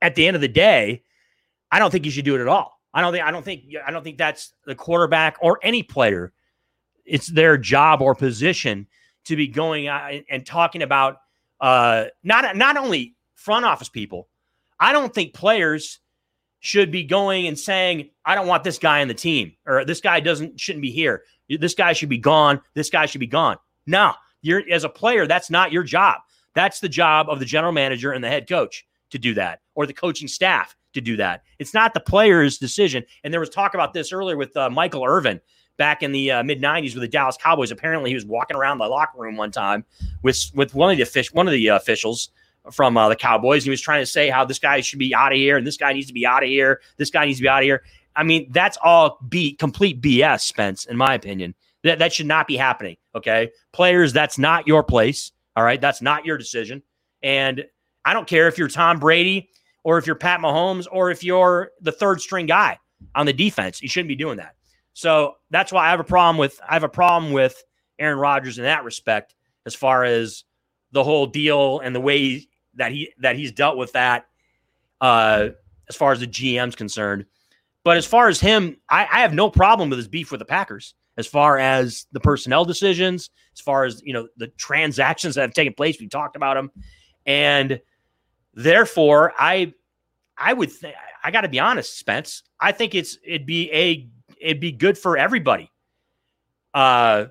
[0.00, 1.02] at the end of the day,
[1.70, 2.80] I don't think you should do it at all.
[2.94, 6.32] I don't think I don't think I don't think that's the quarterback or any player.
[7.04, 8.86] It's their job or position
[9.24, 11.18] to be going and talking about
[11.60, 14.28] uh, not not only front office people.
[14.80, 16.00] I don't think players
[16.60, 20.00] should be going and saying, "I don't want this guy in the team," or "This
[20.00, 21.24] guy doesn't shouldn't be here.
[21.48, 22.60] This guy should be gone.
[22.74, 26.20] This guy should be gone." No, you're as a player, that's not your job.
[26.54, 29.86] That's the job of the general manager and the head coach to do that, or
[29.86, 31.42] the coaching staff to do that.
[31.58, 33.04] It's not the player's decision.
[33.24, 35.40] And there was talk about this earlier with uh, Michael Irvin
[35.76, 37.70] back in the uh, mid '90s with the Dallas Cowboys.
[37.70, 39.84] Apparently, he was walking around the locker room one time
[40.22, 42.30] with with one of the fish, one of the officials
[42.70, 43.64] from uh, the Cowboys.
[43.64, 45.76] He was trying to say how this guy should be out of here and this
[45.76, 46.80] guy needs to be out of here.
[46.96, 47.82] This guy needs to be out of here.
[48.16, 51.54] I mean, that's all be complete BS, Spence, in my opinion.
[51.84, 52.96] That that should not be happening.
[53.14, 55.30] Okay, players, that's not your place.
[55.54, 56.82] All right, that's not your decision.
[57.22, 57.64] And
[58.04, 59.50] I don't care if you're Tom Brady
[59.84, 62.78] or if you're Pat Mahomes, or if you're the third string guy
[63.14, 63.80] on the defense.
[63.80, 64.56] You shouldn't be doing that.
[64.92, 67.62] So that's why I have a problem with I have a problem with
[67.98, 69.34] Aaron Rodgers in that respect,
[69.66, 70.44] as far as
[70.92, 72.47] the whole deal and the way
[72.78, 74.26] that he that he's dealt with that,
[75.00, 75.50] uh,
[75.88, 77.26] as far as the GM's concerned.
[77.84, 80.44] But as far as him, I, I have no problem with his beef with the
[80.44, 80.94] Packers.
[81.16, 85.52] As far as the personnel decisions, as far as you know the transactions that have
[85.52, 86.70] taken place, we talked about them,
[87.26, 87.80] and
[88.54, 89.74] therefore, I
[90.36, 92.44] I would think I got to be honest, Spence.
[92.60, 94.08] I think it's it'd be a
[94.40, 95.72] it'd be good for everybody,
[96.74, 97.26] uh,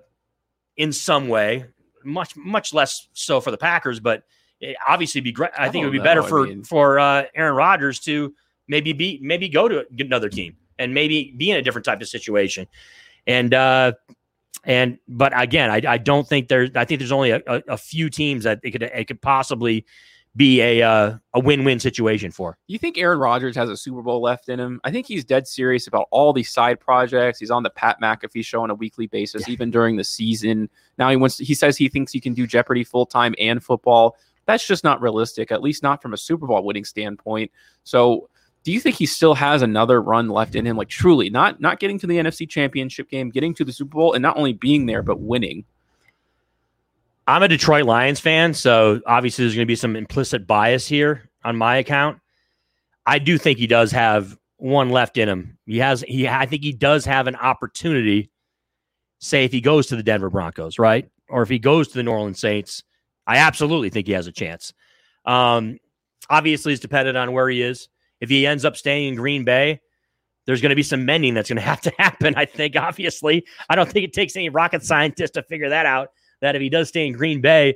[0.75, 1.65] in some way.
[2.03, 4.23] Much much less so for the Packers, but
[4.87, 5.51] obviously be great.
[5.57, 6.03] I, think it would be know.
[6.03, 8.33] better for I mean, for uh, Aaron Rodgers to
[8.67, 12.07] maybe be maybe go to another team and maybe be in a different type of
[12.07, 12.67] situation.
[13.25, 13.93] And uh,
[14.63, 17.77] and but again, I, I don't think there's I think there's only a, a, a
[17.77, 19.85] few teams that it could it could possibly
[20.37, 22.57] be a uh, a win win situation for.
[22.67, 24.79] You think Aaron Rodgers has a Super Bowl left in him?
[24.83, 27.39] I think he's dead serious about all these side projects.
[27.39, 29.53] He's on the Pat McAfee show on a weekly basis, yeah.
[29.53, 30.69] even during the season.
[30.97, 31.39] Now he wants.
[31.39, 34.15] he says he thinks he can do Jeopardy full time and football.
[34.47, 37.51] That's just not realistic, at least not from a Super Bowl winning standpoint.
[37.83, 38.29] So,
[38.63, 40.75] do you think he still has another run left in him?
[40.75, 44.13] Like truly, not not getting to the NFC Championship game, getting to the Super Bowl,
[44.13, 45.63] and not only being there but winning.
[47.27, 51.29] I'm a Detroit Lions fan, so obviously there's going to be some implicit bias here
[51.43, 52.19] on my account.
[53.05, 55.57] I do think he does have one left in him.
[55.65, 58.31] He has he I think he does have an opportunity
[59.19, 61.09] say if he goes to the Denver Broncos, right?
[61.29, 62.83] Or if he goes to the New Orleans Saints,
[63.27, 64.73] I absolutely think he has a chance.
[65.25, 65.79] Um,
[66.29, 67.89] obviously it's dependent on where he is.
[68.19, 69.81] If he ends up staying in Green Bay,
[70.45, 72.33] there's going to be some mending that's going to have to happen.
[72.35, 76.11] I think, obviously, I don't think it takes any rocket scientist to figure that out
[76.41, 77.75] that if he does stay in Green Bay,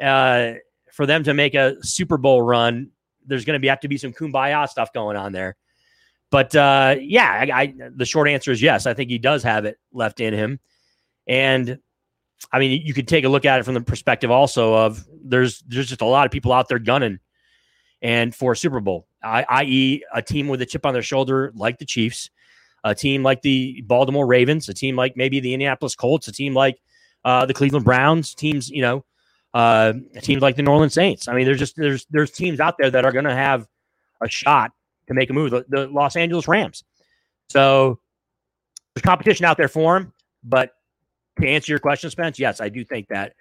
[0.00, 0.52] uh,
[0.92, 2.90] for them to make a Super Bowl run,
[3.26, 5.56] there's going to be have to be some kumbaya stuff going on there.
[6.30, 8.86] But uh, yeah, I, I, the short answer is yes.
[8.86, 10.60] I think he does have it left in him,
[11.26, 11.78] and
[12.52, 15.62] I mean, you could take a look at it from the perspective also of there's
[15.68, 17.18] there's just a lot of people out there gunning,
[18.02, 21.78] and for a Super Bowl, i.e., a team with a chip on their shoulder like
[21.78, 22.30] the Chiefs,
[22.84, 26.54] a team like the Baltimore Ravens, a team like maybe the Indianapolis Colts, a team
[26.54, 26.78] like
[27.24, 29.04] uh, the Cleveland Browns, teams you know,
[29.54, 31.28] uh, teams like the New Orleans Saints.
[31.28, 33.66] I mean, there's just there's there's teams out there that are going to have
[34.20, 34.72] a shot
[35.08, 35.50] to make a move.
[35.50, 36.84] The, the Los Angeles Rams.
[37.48, 37.98] So
[38.94, 40.72] there's competition out there for them, But
[41.40, 43.34] to answer your question, Spence, yes, I do think that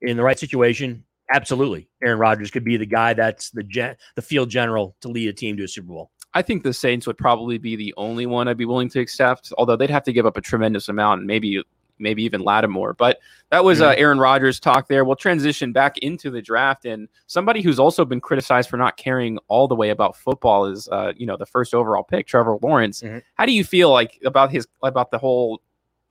[0.00, 4.22] in the right situation, absolutely, Aaron Rodgers could be the guy that's the gen- the
[4.22, 6.10] field general to lead a team to a Super Bowl.
[6.34, 9.52] I think the Saints would probably be the only one I'd be willing to accept,
[9.56, 11.62] although they'd have to give up a tremendous amount, and maybe
[11.98, 12.94] maybe even Lattimore.
[12.94, 14.00] But that was uh, mm-hmm.
[14.00, 15.04] Aaron Rodgers talk there.
[15.04, 19.38] We'll transition back into the draft, and somebody who's also been criticized for not caring
[19.46, 23.00] all the way about football is, uh, you know, the first overall pick, Trevor Lawrence.
[23.00, 23.18] Mm-hmm.
[23.34, 25.60] How do you feel like about his about the whole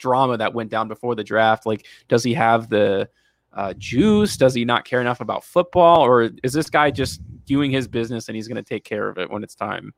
[0.04, 1.66] drama that went down before the draft?
[1.66, 3.10] Like, does he have the
[3.54, 4.36] uh, juice?
[4.36, 8.28] Does he not care enough about football, or is this guy just doing his business
[8.28, 9.94] and he's going to take care of it when it's time?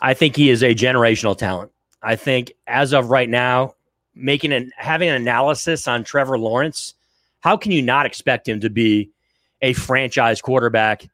[0.00, 1.70] I think he is a generational talent.
[2.02, 3.74] I think as of right now,
[4.14, 6.94] making an having an analysis on Trevor Lawrence,
[7.40, 9.10] how can you not expect him to be
[9.60, 11.06] a franchise quarterback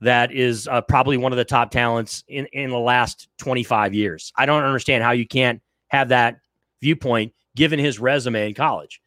[0.00, 4.32] that is uh, probably one of the top talents in in the last 25 years?
[4.34, 6.40] I don't understand how you can't have that
[6.80, 9.02] viewpoint given his resume in college.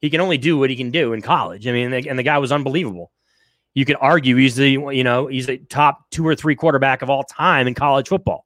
[0.00, 1.68] He can only do what he can do in college.
[1.68, 3.12] I mean, and the guy was unbelievable.
[3.74, 7.08] You could argue he's the you know he's a top two or three quarterback of
[7.08, 8.44] all time in college football.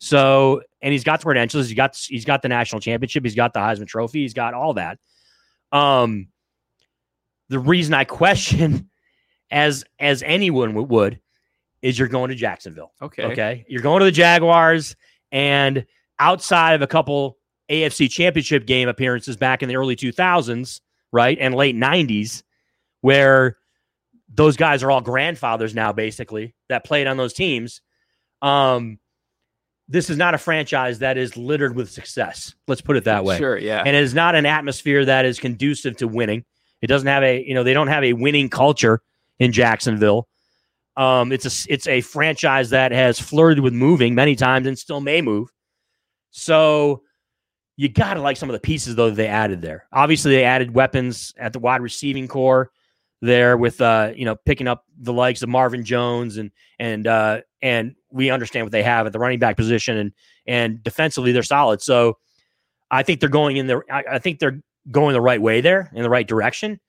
[0.00, 1.68] So, and he's got the credentials.
[1.68, 3.22] He's got he's got the national championship.
[3.22, 4.22] He's got the Heisman Trophy.
[4.22, 4.98] He's got all that.
[5.70, 6.28] Um,
[7.48, 8.90] the reason I question,
[9.50, 11.20] as as anyone would,
[11.80, 12.92] is you're going to Jacksonville.
[13.00, 13.22] Okay.
[13.22, 13.64] Okay.
[13.68, 14.96] You're going to the Jaguars,
[15.30, 15.86] and
[16.18, 17.38] outside of a couple
[17.70, 20.80] AFC Championship game appearances back in the early 2000s,
[21.12, 22.42] right, and late 90s,
[23.00, 23.56] where
[24.32, 27.80] those guys are all grandfathers now, basically that played on those teams.
[28.42, 28.98] Um,
[29.88, 32.54] this is not a franchise that is littered with success.
[32.68, 33.38] Let's put it that way.
[33.38, 33.82] Sure, yeah.
[33.84, 36.44] And it is not an atmosphere that is conducive to winning.
[36.80, 39.02] It doesn't have a, you know, they don't have a winning culture
[39.40, 40.28] in Jacksonville.
[40.96, 45.00] Um, it's a it's a franchise that has flirted with moving many times and still
[45.00, 45.48] may move.
[46.30, 47.02] So
[47.80, 49.86] you got to like some of the pieces though that they added there.
[49.90, 52.70] Obviously, they added weapons at the wide receiving core
[53.22, 57.40] there with uh, you know picking up the likes of Marvin Jones and and uh,
[57.62, 60.12] and we understand what they have at the running back position and
[60.46, 61.80] and defensively they're solid.
[61.80, 62.18] So
[62.90, 65.90] I think they're going in the I, I think they're going the right way there
[65.94, 66.80] in the right direction.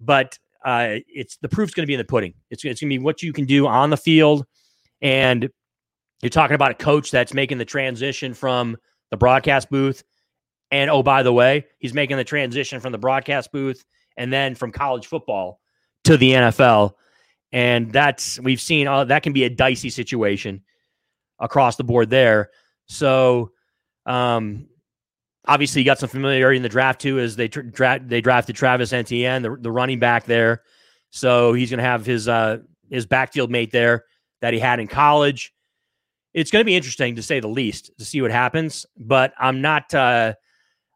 [0.00, 2.34] But uh, it's the proof's going to be in the pudding.
[2.50, 4.44] It's it's going to be what you can do on the field,
[5.00, 5.48] and
[6.20, 8.76] you're talking about a coach that's making the transition from
[9.10, 10.04] the broadcast booth,
[10.70, 13.84] and oh by the way, he's making the transition from the broadcast booth
[14.16, 15.60] and then from college football
[16.04, 16.94] to the NFL
[17.52, 20.62] and that's we've seen uh, that can be a dicey situation
[21.38, 22.50] across the board there.
[22.86, 23.52] So,
[24.06, 24.68] um,
[25.46, 28.92] obviously, you got some familiarity in the draft too, as they dra- they drafted Travis
[28.92, 30.62] Etienne, the, the running back there.
[31.10, 34.04] So he's going to have his uh, his backfield mate there
[34.40, 35.52] that he had in college.
[36.32, 38.86] It's going to be interesting to say the least to see what happens.
[38.96, 40.34] But I'm not uh,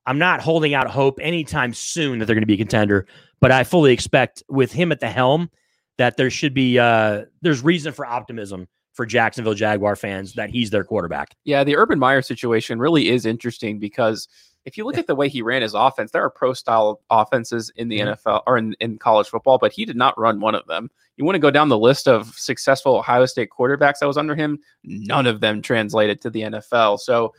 [0.07, 3.07] I'm not holding out hope anytime soon that they're going to be a contender.
[3.41, 5.51] But I fully expect with him at the helm
[5.97, 10.71] that there should be uh there's reason for optimism for Jacksonville Jaguar fans that he's
[10.71, 11.37] their quarterback.
[11.45, 14.29] Yeah, the Urban Meyer situation really is interesting because
[14.65, 17.71] if you look at the way he ran his offense, there are pro style offenses
[17.77, 18.29] in the mm-hmm.
[18.29, 20.91] NFL or in, in college football, but he did not run one of them.
[21.17, 24.35] You want to go down the list of successful Ohio State quarterbacks that was under
[24.35, 26.99] him, none of them translated to the NFL.
[27.01, 27.35] So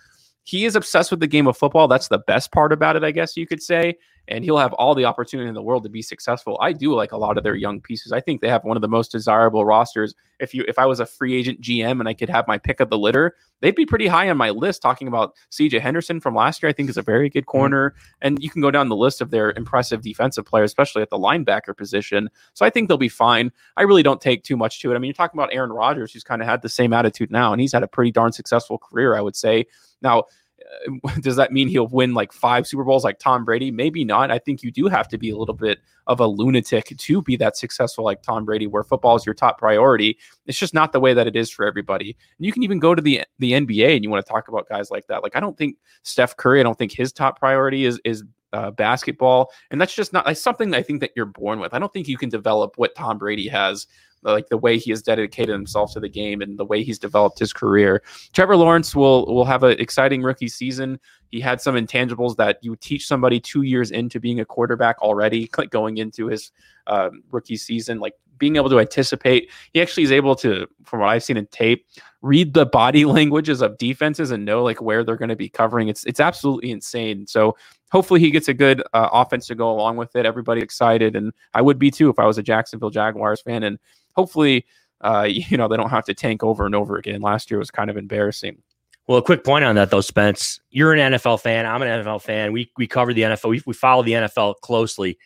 [0.45, 1.88] he is obsessed with the game of football.
[1.88, 4.95] That's the best part about it, I guess you could say and he'll have all
[4.95, 6.57] the opportunity in the world to be successful.
[6.61, 8.11] I do like a lot of their young pieces.
[8.11, 10.13] I think they have one of the most desirable rosters.
[10.39, 12.79] If you if I was a free agent GM and I could have my pick
[12.79, 14.81] of the litter, they'd be pretty high on my list.
[14.81, 17.57] Talking about CJ Henderson from last year, I think is a very good mm-hmm.
[17.57, 21.09] corner, and you can go down the list of their impressive defensive players, especially at
[21.09, 22.29] the linebacker position.
[22.53, 23.51] So I think they'll be fine.
[23.77, 24.95] I really don't take too much to it.
[24.95, 27.53] I mean, you're talking about Aaron Rodgers, who's kind of had the same attitude now,
[27.53, 29.65] and he's had a pretty darn successful career, I would say.
[30.01, 30.25] Now
[31.21, 33.71] does that mean he'll win like five Super Bowls like Tom Brady?
[33.71, 34.32] Maybe not.
[34.32, 37.36] I think you do have to be a little bit of a lunatic to be
[37.38, 40.17] that successful like Tom Brady, where football is your top priority.
[40.45, 42.15] It's just not the way that it is for everybody.
[42.38, 44.69] And you can even go to the the NBA and you want to talk about
[44.69, 45.23] guys like that.
[45.23, 48.23] Like I don't think Steph Curry, I don't think his top priority is is
[48.55, 51.73] uh, basketball, and that's just not that's something I think that you're born with.
[51.73, 53.85] I don't think you can develop what Tom Brady has
[54.23, 57.37] like the way he has dedicated himself to the game and the way he's developed
[57.37, 58.01] his career.
[58.33, 60.99] Trevor Lawrence will will have an exciting rookie season.
[61.31, 65.49] He had some intangibles that you teach somebody two years into being a quarterback already,
[65.57, 66.51] like going into his
[66.87, 69.51] um, rookie season, like being able to anticipate.
[69.73, 71.85] He actually is able to, from what I've seen in tape,
[72.21, 75.87] read the body languages of defenses and know like where they're going to be covering.
[75.87, 77.27] It's it's absolutely insane.
[77.27, 77.55] So
[77.91, 80.26] hopefully he gets a good uh, offense to go along with it.
[80.26, 83.63] Everybody excited, and I would be too if I was a Jacksonville Jaguars fan.
[83.63, 83.80] And
[84.15, 84.65] hopefully,
[85.02, 87.21] uh, you know, they don't have to tank over and over again.
[87.21, 88.62] Last year was kind of embarrassing.
[89.08, 90.60] Well, a quick point on that though, Spence.
[90.71, 91.67] You're an NFL fan.
[91.67, 92.52] I'm an NFL fan.
[92.52, 93.50] We we cover the NFL.
[93.50, 95.17] We, we follow the NFL closely.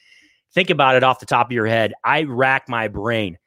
[0.54, 1.94] Think about it off the top of your head.
[2.04, 3.38] I rack my brain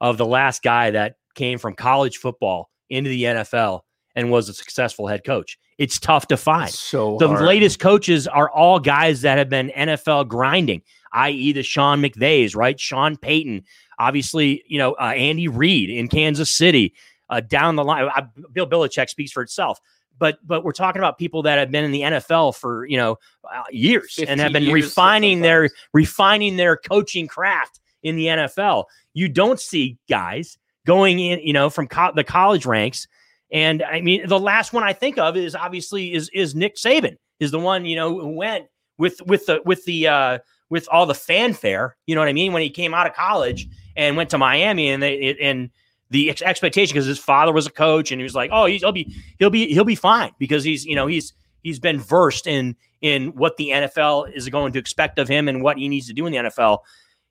[0.00, 3.80] of the last guy that came from college football into the NFL
[4.14, 5.58] and was a successful head coach.
[5.82, 6.70] It's tough to find.
[6.70, 7.42] so the hard.
[7.42, 10.80] latest coaches are all guys that have been NFL grinding,
[11.12, 12.78] i.e., the Sean McVays, right?
[12.78, 13.64] Sean Payton,
[13.98, 16.94] obviously, you know, uh, Andy Reid in Kansas City.
[17.28, 19.80] Uh, down the line, uh, Bill Belichick speaks for itself.
[20.18, 23.16] But but we're talking about people that have been in the NFL for you know
[23.52, 28.84] uh, years and have been refining their refining their coaching craft in the NFL.
[29.14, 33.08] You don't see guys going in, you know, from co- the college ranks.
[33.52, 37.16] And I mean, the last one I think of is obviously is is Nick Saban
[37.38, 38.66] is the one you know who went
[38.98, 40.38] with with the with the uh,
[40.70, 41.96] with all the fanfare.
[42.06, 42.52] You know what I mean?
[42.54, 45.70] When he came out of college and went to Miami, and they it, and
[46.08, 48.90] the ex- expectation because his father was a coach, and he was like, oh, he'll
[48.90, 52.74] be he'll be he'll be fine because he's you know he's he's been versed in
[53.02, 56.14] in what the NFL is going to expect of him and what he needs to
[56.14, 56.78] do in the NFL.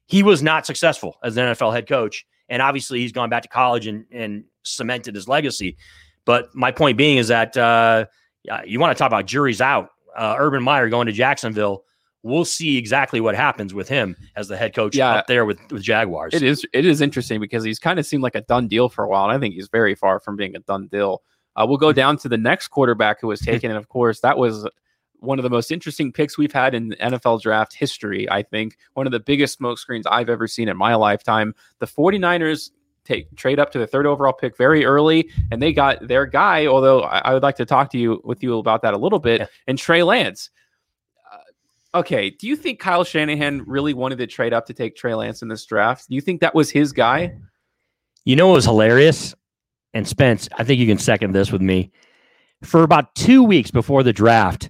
[0.06, 3.50] He was not successful as an NFL head coach, and obviously he's gone back to
[3.50, 5.78] college and and cemented his legacy.
[6.26, 8.06] But my point being is that uh,
[8.66, 9.90] you want to talk about juries out.
[10.16, 11.84] Uh, Urban Meyer going to Jacksonville.
[12.24, 15.14] We'll see exactly what happens with him as the head coach Yeah.
[15.16, 16.34] up there with, with Jaguars.
[16.36, 19.04] It is it is interesting because he's kind of seemed like a done deal for
[19.04, 21.24] a while, and I think he's very far from being a done deal.
[21.56, 24.38] Uh, we'll go down to the next quarterback who was taken, and of course, that
[24.38, 24.68] was
[25.20, 28.30] one of the most interesting picks we've had in NFL draft history.
[28.30, 31.54] I think one of the biggest smoke screens I've ever seen in my lifetime.
[31.80, 32.72] The 49ers
[33.06, 36.66] take trade up to the third overall pick very early, and they got their guy.
[36.68, 39.20] Although I, I would like to talk to you with you about that a little
[39.20, 39.48] bit, Yeah.
[39.68, 40.50] and Trey Lance.
[41.32, 45.14] Uh, okay, do you think Kyle Shanahan really wanted to trade up to take Trey
[45.16, 46.08] Lance in this draft?
[46.10, 47.36] Do you think that was his guy?
[48.26, 49.34] You know what was hilarious?
[49.94, 51.92] And Spence, I think you can second this with me.
[52.64, 54.70] For about two weeks before the draft,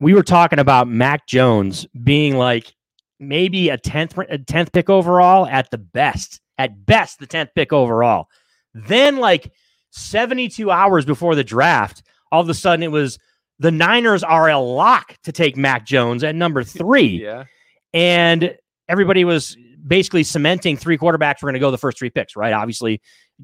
[0.00, 2.74] we were talking about Mac Jones being like
[3.18, 7.72] maybe a tenth a tenth pick overall at the best, at best the tenth pick
[7.72, 8.28] overall.
[8.74, 9.52] Then, like
[9.90, 13.18] seventy two hours before the draft, all of a sudden it was
[13.58, 17.44] the Niners are a lock to take Mac Jones at number three Yeah.
[17.92, 18.56] and
[18.88, 22.52] everybody was basically cementing three quarterbacks were going to go the first three picks, right?
[22.52, 23.00] Obviously,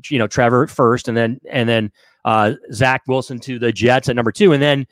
[0.08, 1.92] you know Trevor first, and then and then
[2.24, 4.86] uh, Zach Wilson to the Jets at number two, and then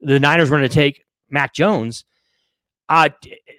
[0.00, 2.04] the Niners were going to take Mac Jones.
[2.88, 3.08] Uh,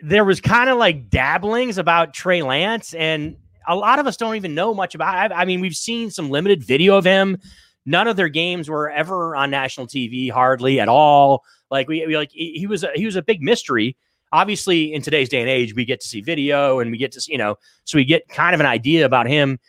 [0.03, 4.35] there was kind of like dabblings about Trey Lance, and a lot of us don't
[4.35, 5.31] even know much about.
[5.31, 7.37] I, I mean, we've seen some limited video of him.
[7.85, 11.43] None of their games were ever on national TV, hardly at all.
[11.69, 13.95] Like we, we like he was a, he was a big mystery
[14.31, 17.21] obviously in today's day and age we get to see video and we get to
[17.21, 19.59] see, you know so we get kind of an idea about him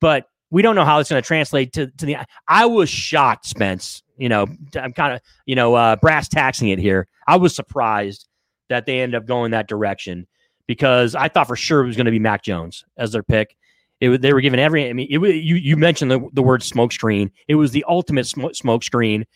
[0.00, 2.16] but we don't know how it's going to translate to, to the
[2.48, 6.78] i was shocked spence you know i'm kind of you know uh, brass taxing it
[6.78, 8.28] here i was surprised
[8.68, 10.26] that they ended up going that direction
[10.70, 13.56] because i thought for sure it was going to be mac jones as their pick.
[14.00, 16.92] It, they were given every i mean it, you, you mentioned the, the word smoke
[16.92, 17.32] screen.
[17.48, 19.26] It was the ultimate smoke, smoke screen.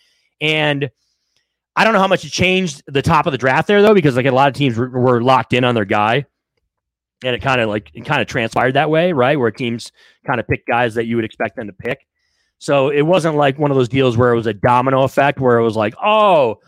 [0.40, 0.88] And
[1.74, 4.16] I don't know how much it changed the top of the draft there though, because
[4.16, 6.24] like a lot of teams were, were locked in on their guy,
[7.24, 9.38] and it kind of like it kind of transpired that way, right?
[9.38, 9.90] Where teams
[10.24, 12.06] kind of pick guys that you would expect them to pick.
[12.58, 15.58] So it wasn't like one of those deals where it was a domino effect, where
[15.58, 16.60] it was like, oh,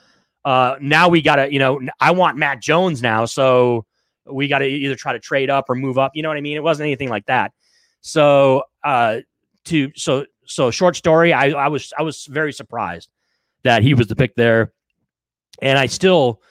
[0.45, 3.87] uh, now we got to, you know, I want Mac Jones now, so
[4.31, 6.13] we got to either try to trade up or move up.
[6.15, 6.57] You know what I mean?
[6.57, 7.53] It wasn't anything like that.
[8.01, 9.21] So uh,
[9.67, 13.09] to so so short story, I I was I was very surprised
[13.63, 14.73] that he was the pick there
[15.63, 16.43] and I still,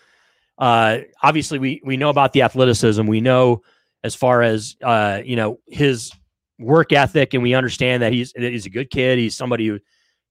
[0.57, 3.05] uh, obviously, we we know about the athleticism.
[3.05, 3.63] We know
[4.03, 6.11] as far as uh, you know his
[6.59, 9.17] work ethic, and we understand that he's that he's a good kid.
[9.17, 9.79] He's somebody who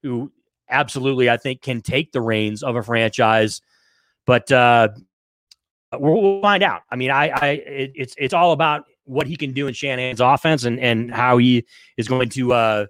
[0.02, 0.32] who
[0.68, 3.60] absolutely, I think, can take the reins of a franchise.
[4.26, 4.88] But uh,
[6.00, 6.82] we'll, we'll find out.
[6.90, 10.20] I mean, I, I it, it's it's all about what he can do in Shanahan's
[10.20, 11.66] offense and and how he
[11.96, 12.52] is going to.
[12.52, 12.86] Uh,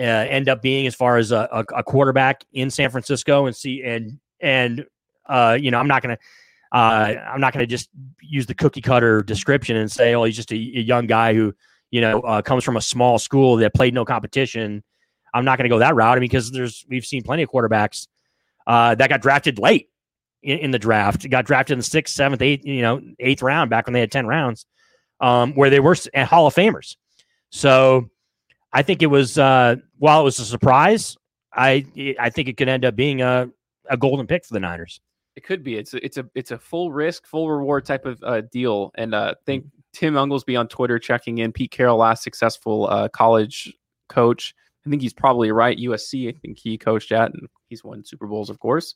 [0.00, 3.82] uh, end up being as far as a, a, quarterback in San Francisco and see
[3.82, 4.86] and and
[5.26, 6.16] uh, you know I'm not gonna
[6.72, 7.90] Uh, I'm not going to just
[8.22, 11.54] use the cookie cutter description and say, oh, he's just a, a young guy who,
[11.90, 14.82] you know, uh, comes from a small school that played no competition.
[15.34, 17.50] I'm not going to go that route I mean, because there's we've seen plenty of
[17.50, 18.08] quarterbacks
[18.66, 19.90] uh, that got drafted late
[20.42, 23.70] in, in, the draft, got drafted in the sixth, seventh, eighth, you know, eighth round
[23.70, 24.66] back when they had ten rounds,
[25.20, 26.96] um, where they were Hall of Famers.
[27.50, 28.10] So
[28.72, 31.16] I think it was uh, while it was a surprise,
[31.52, 31.86] I
[32.18, 33.48] I think it could end up being a,
[33.88, 35.00] a golden pick for the Niners.
[35.36, 35.76] It could be.
[35.76, 38.90] It's a, it's a it's a full risk, full reward type of uh, deal.
[38.96, 41.52] And uh, think Tim Unglesby on Twitter checking in.
[41.52, 43.72] Pete Carroll, last successful uh, college
[44.08, 44.54] coach.
[44.86, 45.78] I think he's probably right.
[45.78, 48.94] USC, I think he coached at, and he's won Super Bowls, of course.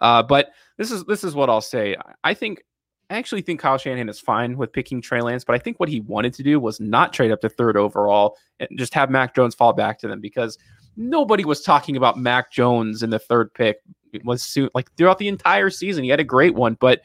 [0.00, 1.96] Uh, but this is this is what I'll say.
[2.24, 2.62] I think
[3.08, 5.88] I actually think Kyle Shanahan is fine with picking Trey Lance, but I think what
[5.88, 9.34] he wanted to do was not trade up to third overall and just have Mac
[9.34, 10.58] Jones fall back to them because
[10.96, 13.78] nobody was talking about Mac Jones in the third pick.
[14.12, 16.02] It was soon like throughout the entire season.
[16.04, 17.02] He had a great one, but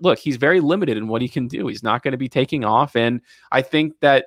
[0.00, 1.66] look, he's very limited in what he can do.
[1.66, 2.94] He's not going to be taking off.
[2.94, 4.26] And I think that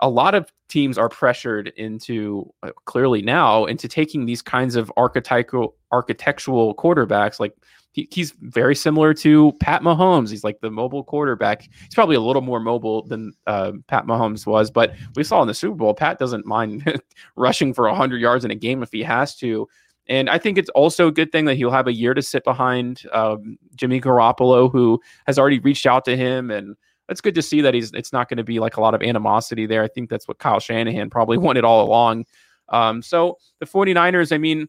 [0.00, 4.90] a lot of teams are pressured into uh, clearly now into taking these kinds of
[4.96, 7.54] archetypal architectural quarterbacks like
[7.92, 10.30] he, he's very similar to Pat Mahomes.
[10.30, 11.62] He's like the mobile quarterback.
[11.62, 15.48] He's probably a little more mobile than uh, Pat Mahomes was, but we saw in
[15.48, 17.00] the Super Bowl, Pat doesn't mind
[17.36, 19.68] rushing for 100 yards in a game if he has to.
[20.08, 22.42] And I think it's also a good thing that he'll have a year to sit
[22.42, 26.50] behind um, Jimmy Garoppolo, who has already reached out to him.
[26.50, 26.76] And
[27.10, 29.02] it's good to see that he's it's not going to be like a lot of
[29.02, 29.82] animosity there.
[29.82, 32.24] I think that's what Kyle Shanahan probably wanted all along.
[32.68, 34.68] Um, so the 49ers, I mean,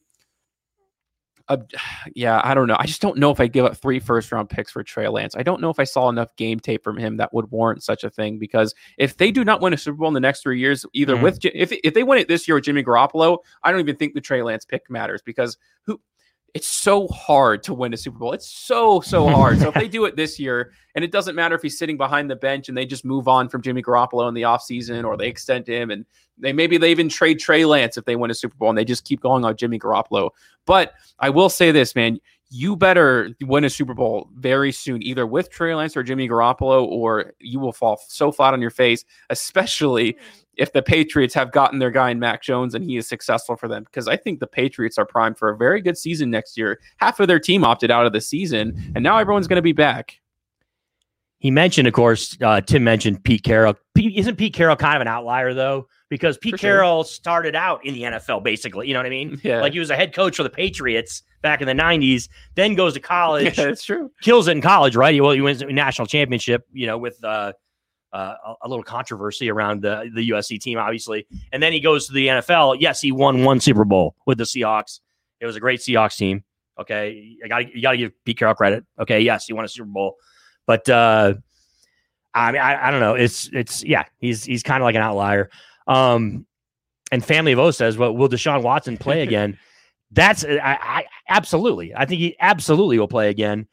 [1.47, 1.57] uh,
[2.15, 2.77] yeah, I don't know.
[2.79, 5.35] I just don't know if I give up three first round picks for Trey Lance.
[5.35, 8.03] I don't know if I saw enough game tape from him that would warrant such
[8.03, 8.39] a thing.
[8.39, 11.13] Because if they do not win a Super Bowl in the next three years, either
[11.13, 11.23] mm-hmm.
[11.23, 14.13] with if if they win it this year with Jimmy Garoppolo, I don't even think
[14.13, 15.99] the Trey Lance pick matters because who
[16.53, 18.33] it's so hard to win a Super Bowl.
[18.33, 19.59] It's so, so hard.
[19.59, 22.29] so if they do it this year, and it doesn't matter if he's sitting behind
[22.29, 25.27] the bench and they just move on from Jimmy Garoppolo in the offseason or they
[25.27, 26.05] extend him and
[26.37, 28.85] they maybe they even trade Trey Lance if they win a Super Bowl and they
[28.85, 30.31] just keep going on Jimmy Garoppolo.
[30.65, 35.25] But I will say this, man, you better win a Super Bowl very soon, either
[35.25, 39.05] with Trey Lance or Jimmy Garoppolo, or you will fall so flat on your face,
[39.29, 40.40] especially hmm.
[40.57, 43.67] If the Patriots have gotten their guy in Mac Jones and he is successful for
[43.67, 43.83] them.
[43.83, 46.79] Because I think the Patriots are primed for a very good season next year.
[46.97, 49.73] Half of their team opted out of the season, and now everyone's going to be
[49.73, 50.19] back.
[51.39, 53.75] He mentioned, of course, uh, Tim mentioned Pete Carroll.
[53.95, 55.87] Pete, isn't Pete Carroll kind of an outlier, though?
[56.11, 57.13] because Pete for Carroll sure.
[57.13, 58.85] started out in the NFL, basically.
[58.85, 59.31] You know what I mean?
[59.43, 59.61] Yeah.
[59.61, 62.93] Like he was a head coach for the Patriots back in the 90s, then goes
[62.93, 63.57] to college.
[63.57, 64.11] Yeah, that's true.
[64.21, 65.19] Kills it in college, right?
[65.19, 67.53] Well, he wins a national championship, you know, with uh,
[68.13, 71.27] uh, a little controversy around the, the USC team, obviously.
[71.51, 72.77] And then he goes to the NFL.
[72.79, 74.99] Yes, he won one Super Bowl with the Seahawks.
[75.39, 76.43] It was a great Seahawks team.
[76.79, 77.37] Okay.
[77.43, 78.85] I got you got to give Pete Carroll credit.
[78.99, 79.21] Okay.
[79.21, 80.15] Yes, he won a Super Bowl.
[80.67, 81.35] But, uh,
[82.33, 83.15] I mean, I, I don't know.
[83.15, 85.49] It's, it's, yeah, he's, he's kind of like an outlier.
[85.87, 86.45] Um,
[87.11, 89.57] and Family of O says, "Well, will Deshaun Watson play again?"
[90.11, 91.93] That's I, I, absolutely.
[91.95, 93.67] I think he absolutely will play again.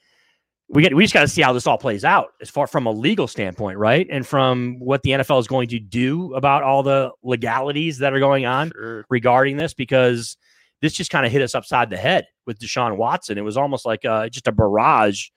[0.70, 2.86] We get we just got to see how this all plays out as far from
[2.86, 4.06] a legal standpoint, right?
[4.10, 8.18] And from what the NFL is going to do about all the legalities that are
[8.18, 9.06] going on sure.
[9.08, 10.36] regarding this, because
[10.82, 13.38] this just kind of hit us upside the head with Deshaun Watson.
[13.38, 15.28] It was almost like uh, just a barrage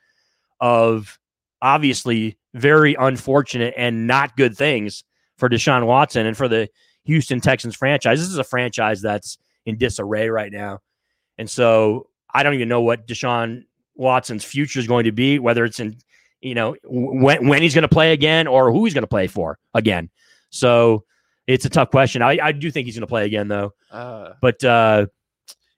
[0.60, 1.18] of
[1.62, 5.04] obviously very unfortunate and not good things
[5.38, 6.70] for Deshaun Watson and for the
[7.06, 8.20] Houston Texans franchise.
[8.20, 10.80] This is a franchise that's in disarray right now.
[11.38, 13.64] And so I don't even know what Deshaun
[13.96, 15.96] Watson's future is going to be, whether it's in,
[16.42, 19.28] you know, when, when he's going to play again or who he's going to play
[19.28, 20.10] for again.
[20.50, 21.04] So
[21.48, 22.22] it's a tough question.
[22.22, 23.74] I, I do think he's going to play again, though.
[23.92, 25.08] Uh, but uh,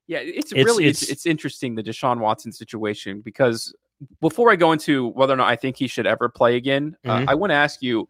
[0.07, 3.73] yeah, it's, it's really it's, it's, it's interesting the Deshaun Watson situation because
[4.21, 7.09] before I go into whether or not I think he should ever play again, uh,
[7.09, 7.27] mm-hmm.
[7.27, 8.07] uh, I want to ask you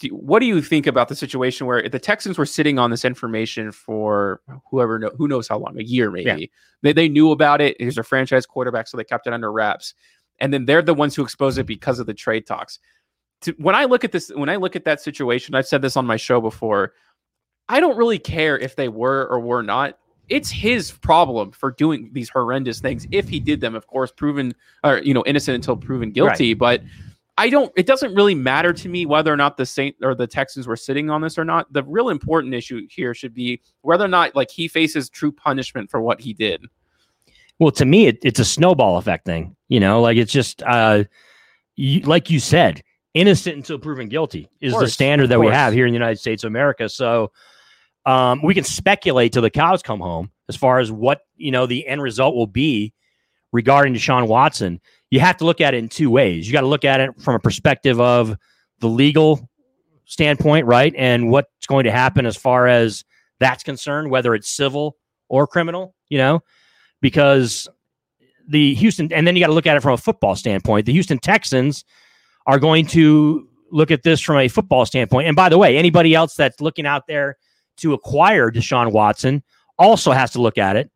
[0.00, 3.04] do, what do you think about the situation where the Texans were sitting on this
[3.04, 4.40] information for
[4.70, 6.42] whoever know, who knows how long, a year maybe?
[6.42, 6.46] Yeah.
[6.82, 7.80] They, they knew about it.
[7.80, 9.94] He's a franchise quarterback, so they kept it under wraps.
[10.40, 12.78] And then they're the ones who expose it because of the trade talks.
[13.42, 15.96] To, when I look at this, when I look at that situation, I've said this
[15.96, 16.94] on my show before.
[17.68, 19.98] I don't really care if they were or were not.
[20.28, 23.06] It's his problem for doing these horrendous things.
[23.10, 26.54] If he did them, of course, proven or you know innocent until proven guilty.
[26.54, 26.58] Right.
[26.58, 26.82] But
[27.40, 27.72] I don't.
[27.74, 30.76] It doesn't really matter to me whether or not the Saint or the Texans were
[30.76, 31.72] sitting on this or not.
[31.72, 35.90] The real important issue here should be whether or not like he faces true punishment
[35.90, 36.66] for what he did.
[37.58, 39.56] Well, to me, it, it's a snowball effect thing.
[39.68, 41.04] You know, like it's just uh,
[41.76, 42.82] you, like you said,
[43.14, 46.18] innocent until proven guilty is course, the standard that we have here in the United
[46.18, 46.90] States of America.
[46.90, 47.32] So
[48.04, 51.64] um, we can speculate till the cows come home as far as what you know
[51.64, 52.92] the end result will be
[53.50, 54.78] regarding Deshaun Watson,
[55.10, 56.46] you have to look at it in two ways.
[56.46, 58.36] You got to look at it from a perspective of
[58.80, 59.48] the legal
[60.04, 60.94] standpoint, right?
[60.96, 63.04] And what's going to happen as far as
[63.38, 64.96] that's concerned, whether it's civil
[65.28, 66.40] or criminal, you know,
[67.00, 67.68] because
[68.48, 70.86] the Houston, and then you got to look at it from a football standpoint.
[70.86, 71.84] The Houston Texans
[72.46, 75.26] are going to look at this from a football standpoint.
[75.28, 77.36] And by the way, anybody else that's looking out there
[77.78, 79.42] to acquire Deshaun Watson
[79.78, 80.90] also has to look at it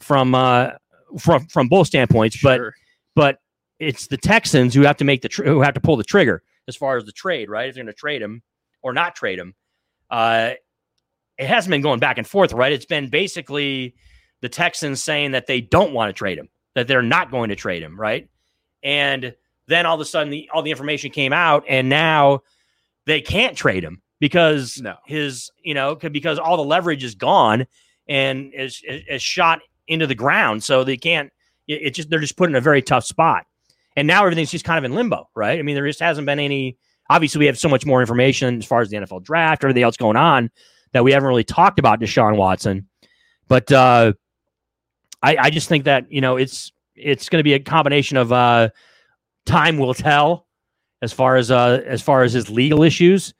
[0.00, 0.70] from uh,
[1.18, 2.36] from from both standpoints.
[2.36, 2.72] Sure.
[3.14, 3.38] But but
[3.82, 6.42] it's the Texans who have to make the tr- who have to pull the trigger
[6.68, 7.68] as far as the trade, right?
[7.68, 8.42] If they're going to trade him
[8.82, 9.54] or not trade him,
[10.10, 10.52] uh,
[11.38, 12.72] it hasn't been going back and forth, right?
[12.72, 13.94] It's been basically
[14.40, 17.56] the Texans saying that they don't want to trade him, that they're not going to
[17.56, 18.28] trade him, right?
[18.82, 19.34] And
[19.66, 22.40] then all of a sudden, the, all the information came out, and now
[23.06, 24.96] they can't trade him because no.
[25.06, 27.66] his, you know, because all the leverage is gone
[28.08, 30.62] and is, is, shot into the ground.
[30.62, 31.32] So they can't.
[31.66, 33.46] It, it just they're just put in a very tough spot.
[33.96, 35.58] And now everything's just kind of in limbo, right?
[35.58, 36.78] I mean, there just hasn't been any.
[37.10, 39.96] Obviously, we have so much more information as far as the NFL draft, everything else
[39.96, 40.50] going on
[40.92, 42.88] that we haven't really talked about Deshaun Watson.
[43.48, 44.14] But uh,
[45.22, 48.32] I, I just think that you know it's it's going to be a combination of
[48.32, 48.70] uh,
[49.46, 50.46] time will tell
[51.00, 53.34] as far as uh, as far as his legal issues,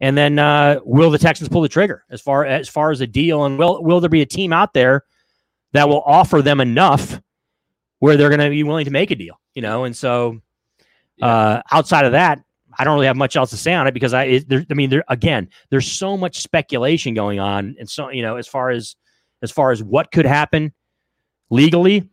[0.00, 3.06] and then uh, will the Texans pull the trigger as far as far as a
[3.06, 5.04] deal, and will will there be a team out there
[5.72, 7.20] that will offer them enough
[8.00, 9.84] where they're going to be willing to make a deal, you know?
[9.84, 10.40] And so
[11.22, 12.42] uh, outside of that,
[12.78, 14.74] I don't really have much else to say on it because I, it, there, I
[14.74, 18.70] mean, there again, there's so much speculation going on, and so you know, as far
[18.70, 18.96] as
[19.42, 20.72] as far as what could happen
[21.50, 22.08] legally,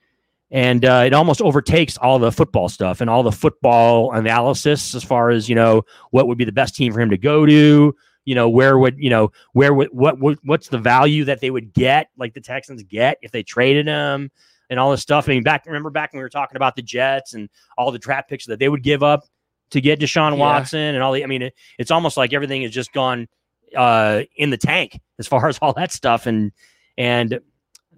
[0.49, 5.03] and uh, it almost overtakes all the football stuff and all the football analysis as
[5.03, 7.95] far as you know what would be the best team for him to go to,
[8.25, 11.51] you know where would you know where would what, what what's the value that they
[11.51, 14.31] would get like the Texans get if they traded him
[14.69, 15.27] and all this stuff.
[15.27, 17.99] I mean, back remember back when we were talking about the Jets and all the
[17.99, 19.25] draft picks that they would give up
[19.71, 20.39] to get Deshaun yeah.
[20.39, 21.23] Watson and all the.
[21.23, 23.27] I mean, it, it's almost like everything has just gone
[23.75, 26.51] uh, in the tank as far as all that stuff and
[26.97, 27.39] and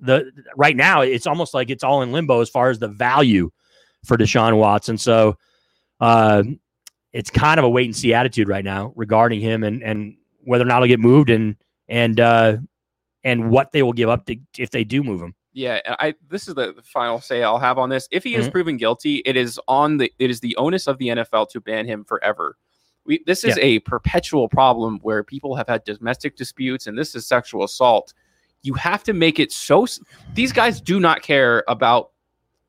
[0.02, 3.52] the right now it's almost like it's all in limbo as far as the value
[4.06, 4.98] for Deshaun Watson.
[4.98, 5.38] So.
[6.00, 6.44] Uh,
[7.12, 10.64] it's kind of a wait and see attitude right now regarding him and and whether
[10.64, 11.56] or not he'll get moved and
[11.88, 12.58] and uh,
[13.24, 15.36] and what they will give up to, if they do move him.
[15.52, 18.08] Yeah, I this is the final say I'll have on this.
[18.12, 18.52] If he is mm-hmm.
[18.52, 21.88] proven guilty, it is on the it is the onus of the NFL to ban
[21.88, 22.56] him forever.
[23.06, 23.64] We this is yeah.
[23.64, 28.14] a perpetual problem where people have had domestic disputes and this is sexual assault.
[28.62, 29.88] You have to make it so
[30.36, 32.12] these guys do not care about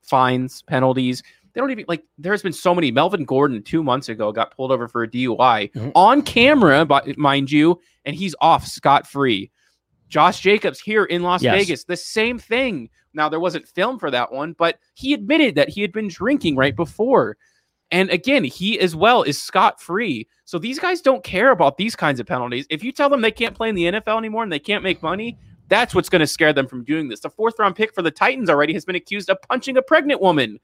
[0.02, 1.22] fines, penalties.
[1.52, 2.04] They don't even like.
[2.16, 2.90] There's been so many.
[2.90, 5.90] Melvin Gordon two months ago got pulled over for a DUI mm-hmm.
[5.94, 9.50] on camera, but mind you, and he's off scot free.
[10.10, 11.54] Josh Jacobs here in Las yes.
[11.54, 12.90] Vegas, the same thing.
[13.14, 16.56] Now there wasn't film for that one, but he admitted that he had been drinking
[16.56, 17.36] right before.
[17.90, 20.28] And again, he as well is scot free.
[20.44, 22.66] So these guys don't care about these kinds of penalties.
[22.70, 25.02] If you tell them they can't play in the NFL anymore and they can't make
[25.02, 25.38] money,
[25.68, 27.20] that's what's going to scare them from doing this.
[27.20, 30.20] The fourth round pick for the Titans already has been accused of punching a pregnant
[30.20, 30.60] woman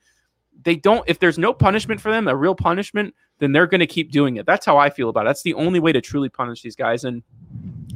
[0.63, 3.87] they don't if there's no punishment for them a real punishment then they're going to
[3.87, 6.29] keep doing it that's how i feel about it that's the only way to truly
[6.29, 7.23] punish these guys and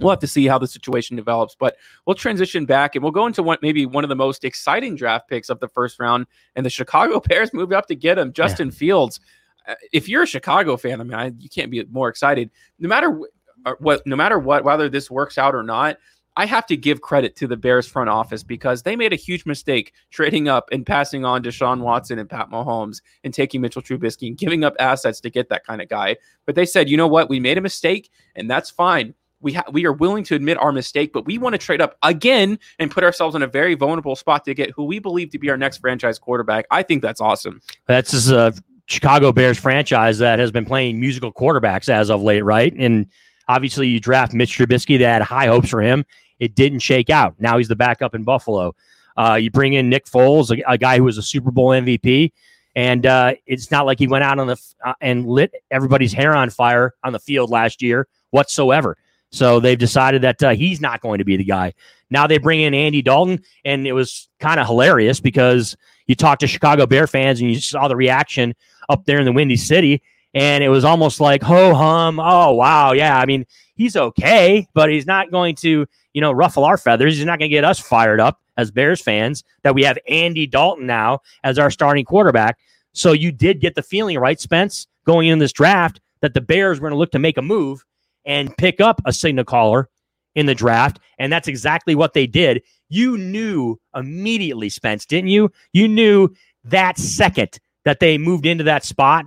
[0.01, 1.77] we'll have to see how the situation develops but
[2.07, 5.29] we'll transition back and we'll go into what maybe one of the most exciting draft
[5.29, 6.27] picks of the first round
[6.57, 8.75] and the chicago bears moved up to get him justin yeah.
[8.75, 9.21] fields
[9.69, 12.89] uh, if you're a chicago fan i mean I, you can't be more excited no
[12.89, 13.21] matter
[13.67, 15.97] uh, what no matter what whether this works out or not
[16.37, 19.45] I have to give credit to the Bears front office because they made a huge
[19.47, 24.29] mistake trading up and passing on Deshaun Watson and Pat Mahomes and taking Mitchell Trubisky
[24.29, 26.17] and giving up assets to get that kind of guy.
[26.47, 29.15] But they said, you know what, we made a mistake, and that's fine.
[29.41, 31.97] We ha- we are willing to admit our mistake, but we want to trade up
[32.03, 35.39] again and put ourselves in a very vulnerable spot to get who we believe to
[35.39, 36.67] be our next franchise quarterback.
[36.71, 37.61] I think that's awesome.
[37.87, 38.53] That's a
[38.87, 42.75] Chicago Bears franchise that has been playing musical quarterbacks as of late, right?
[42.77, 43.07] And
[43.51, 44.97] Obviously, you draft Mitch Trubisky.
[44.97, 46.05] They had high hopes for him.
[46.39, 47.35] It didn't shake out.
[47.41, 48.77] Now he's the backup in Buffalo.
[49.17, 52.31] Uh, you bring in Nick Foles, a, a, guy who was a Super Bowl MVP,
[52.77, 56.33] and uh, it's not like he went out on the uh, and lit everybody's hair
[56.33, 58.97] on fire on the field last year whatsoever.
[59.31, 61.73] So they've decided that uh, he's not going to be the guy.
[62.11, 65.77] Now they bring in Andy Dalton, and it was kind of hilarious because
[66.07, 68.55] you talk to Chicago Bear fans and you saw the reaction
[68.89, 70.03] up there in the Windy City,
[70.35, 72.19] and it was almost like ho hum.
[72.19, 73.19] Oh wow, yeah.
[73.19, 77.17] I mean, he's okay, but he's not going to you know ruffle our feathers.
[77.17, 80.47] He's not going to get us fired up as Bears fans that we have Andy
[80.47, 82.59] Dalton now as our starting quarterback.
[82.93, 86.81] So you did get the feeling, right, Spence, going in this draft that the Bears
[86.81, 87.85] were going to look to make a move
[88.25, 89.89] and pick up a signal caller
[90.35, 92.63] in the draft, and that's exactly what they did.
[92.89, 95.51] You knew immediately, Spence, didn't you?
[95.73, 96.29] You knew
[96.65, 99.27] that second that they moved into that spot,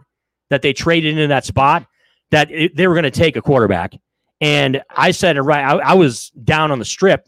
[0.49, 1.85] that they traded into that spot,
[2.31, 3.93] that it, they were going to take a quarterback.
[4.41, 5.63] And I said it right.
[5.63, 7.27] I, I was down on the strip,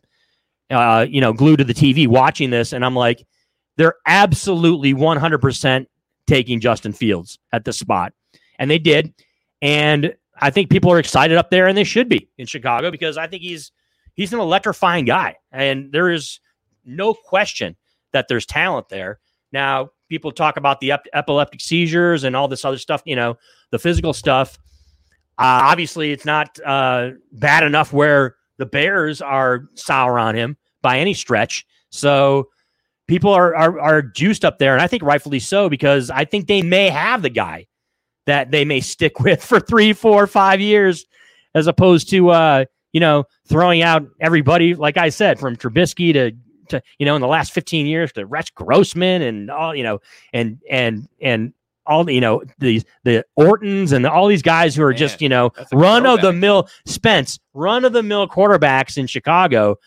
[0.70, 3.26] uh, you know, glued to the TV watching this, and I'm like,
[3.78, 5.86] they're absolutely 100%
[6.28, 8.14] taking Justin Fields at the spot.
[8.58, 9.14] And they did.
[9.62, 13.18] And I think people are excited up there, and they should be in Chicago because
[13.18, 13.72] I think he's
[14.16, 16.40] he's an electrifying guy, and there is
[16.86, 17.76] no question
[18.12, 19.20] that there's talent there.
[19.52, 23.38] Now, people talk about the ep- epileptic seizures and all this other stuff, you know,
[23.72, 24.58] the physical stuff.
[25.38, 31.00] Uh, obviously, it's not uh, bad enough where the Bears are sour on him by
[31.00, 31.66] any stretch.
[31.90, 32.50] So
[33.08, 36.48] people are, are are juiced up there, and I think rightfully so because I think
[36.48, 37.68] they may have the guy
[38.26, 41.06] that they may stick with for three, four, five years,
[41.54, 44.76] as opposed to uh, you know throwing out everybody.
[44.76, 46.32] Like I said, from Trubisky to
[46.70, 50.00] to you know in the last 15 years to Rex Grossman and all you know
[50.34, 51.54] and and and
[51.86, 55.30] all you know these the Ortons and all these guys who are Man, just you
[55.30, 59.78] know run of the mill Spence run of the mill quarterbacks in Chicago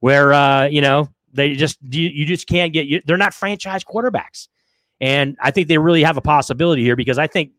[0.00, 3.84] where uh you know they just you, you just can't get you they're not franchise
[3.84, 4.48] quarterbacks
[5.00, 7.50] and I think they really have a possibility here because I think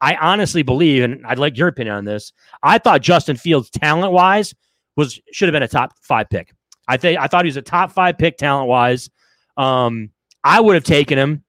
[0.00, 2.32] I honestly believe and I'd like your opinion on this
[2.62, 4.54] I thought Justin Fields talent wise
[4.96, 6.52] was should have been a top 5 pick
[6.88, 9.10] I think I thought he was a top 5 pick talent wise
[9.56, 10.10] um
[10.44, 11.44] I would have taken him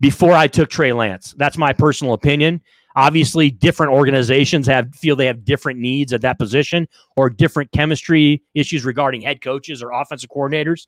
[0.00, 1.34] before I took Trey Lance.
[1.38, 2.60] That's my personal opinion.
[2.96, 8.42] Obviously, different organizations have feel they have different needs at that position or different chemistry
[8.54, 10.86] issues regarding head coaches or offensive coordinators.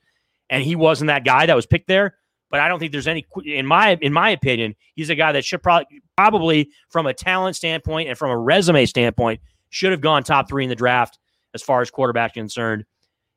[0.49, 2.17] And he wasn't that guy that was picked there.
[2.51, 5.45] But I don't think there's any in my in my opinion, he's a guy that
[5.45, 9.41] should probably probably from a talent standpoint and from a resume standpoint
[9.71, 11.19] should have gone top three in the draft
[11.55, 12.85] as far as quarterback concerned.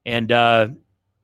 [0.06, 0.70] And uh,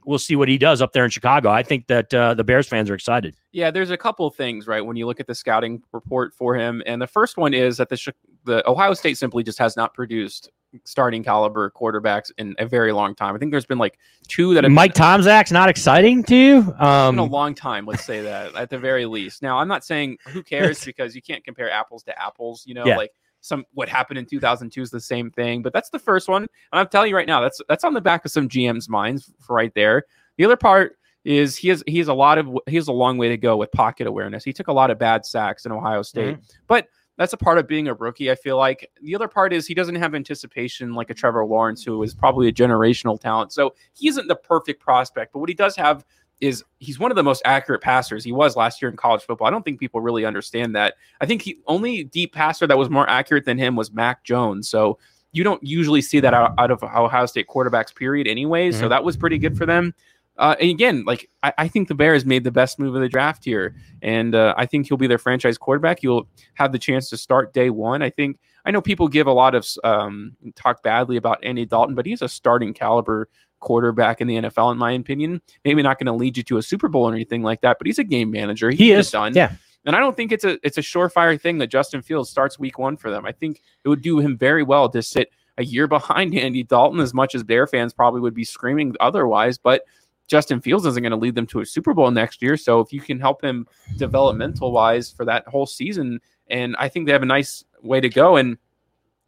[0.05, 1.49] we'll see what he does up there in Chicago.
[1.49, 3.35] I think that uh, the Bears fans are excited.
[3.51, 4.81] Yeah, there's a couple of things, right?
[4.81, 7.89] When you look at the scouting report for him, and the first one is that
[7.89, 8.13] the
[8.45, 10.49] the Ohio State simply just has not produced
[10.83, 13.35] starting caliber quarterbacks in a very long time.
[13.35, 13.97] I think there's been like
[14.27, 16.75] two that have Mike Tomczak's not exciting to you?
[16.79, 17.85] Um, a long time.
[17.85, 19.41] Let's say that at the very least.
[19.41, 22.63] Now, I'm not saying who cares because you can't compare apples to apples.
[22.67, 22.97] You know, Yeah.
[22.97, 23.11] like
[23.41, 25.61] some what happened in 2002 is the same thing.
[25.61, 28.01] But that's the first one, and I'm telling you right now, that's that's on the
[28.01, 30.03] back of some GM's minds for right there.
[30.37, 33.17] The other part is he has he has a lot of he has a long
[33.17, 34.43] way to go with pocket awareness.
[34.43, 36.87] He took a lot of bad sacks in Ohio State, but
[37.19, 38.31] that's a part of being a rookie.
[38.31, 41.83] I feel like the other part is he doesn't have anticipation like a Trevor Lawrence,
[41.83, 43.51] who is probably a generational talent.
[43.51, 46.05] So he isn't the perfect prospect, but what he does have
[46.39, 48.23] is he's one of the most accurate passers.
[48.23, 49.45] He was last year in college football.
[49.45, 50.93] I don't think people really understand that.
[51.19, 54.69] I think he only deep passer that was more accurate than him was Mac Jones.
[54.69, 54.97] So
[55.33, 58.71] you don't usually see that out, out of Ohio State quarterbacks, period, anyway.
[58.71, 58.89] So Mhm.
[58.89, 59.93] that was pretty good for them.
[60.39, 63.09] Uh, and again, like I, I think the Bears made the best move of the
[63.09, 66.01] draft here, and uh, I think he'll be their franchise quarterback.
[66.01, 68.01] You'll have the chance to start day one.
[68.01, 71.93] I think I know people give a lot of um, talk badly about Andy Dalton,
[71.93, 73.27] but he's a starting caliber
[73.59, 75.41] quarterback in the NFL, in my opinion.
[75.65, 77.85] Maybe not going to lead you to a Super Bowl or anything like that, but
[77.87, 78.69] he's a game manager.
[78.69, 79.33] he it is done.
[79.35, 79.51] Yeah.
[79.85, 82.79] And I don't think it's a it's a surefire thing that Justin Fields starts week
[82.79, 83.25] one for them.
[83.25, 87.01] I think it would do him very well to sit a year behind Andy Dalton,
[87.01, 89.57] as much as Bear fans probably would be screaming otherwise.
[89.57, 89.83] But
[90.29, 92.55] Justin Fields isn't going to lead them to a Super Bowl next year.
[92.55, 93.67] So if you can help him
[93.97, 98.09] developmental wise for that whole season, and I think they have a nice way to
[98.09, 98.37] go.
[98.37, 98.57] And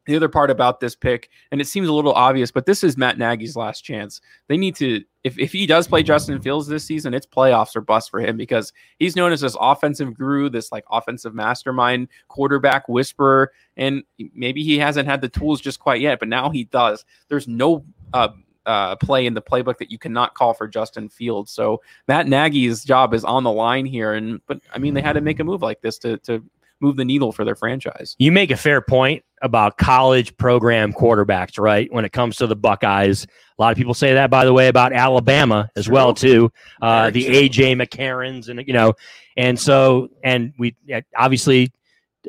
[0.06, 2.98] the other part about this pick, and it seems a little obvious, but this is
[2.98, 4.22] Matt Nagy's last chance.
[4.48, 7.82] They need to, if, if he does play Justin Fields this season, it's playoffs or
[7.82, 12.90] bust for him because he's known as this offensive guru, this like offensive mastermind, quarterback
[12.90, 17.06] whisperer, and maybe he hasn't had the tools just quite yet, but now he does.
[17.28, 18.30] There's no uh,
[18.66, 21.52] uh, play in the playbook that you cannot call for Justin Fields.
[21.52, 25.14] So Matt Nagy's job is on the line here, and but I mean they had
[25.14, 26.44] to make a move like this to to
[26.82, 28.16] move the needle for their franchise.
[28.20, 31.92] You make a fair point about college program quarterbacks, right?
[31.94, 34.68] When it comes to the Buckeyes, a lot of people say that, by the way,
[34.68, 35.94] about Alabama as True.
[35.94, 36.52] well too.
[36.82, 37.26] Uh, the.
[37.26, 38.94] AJ McCarrons, and you know,
[39.38, 40.76] and so and we
[41.16, 41.72] obviously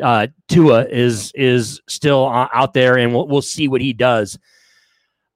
[0.02, 4.38] uh, Tua is is still out there, and we'll we'll see what he does.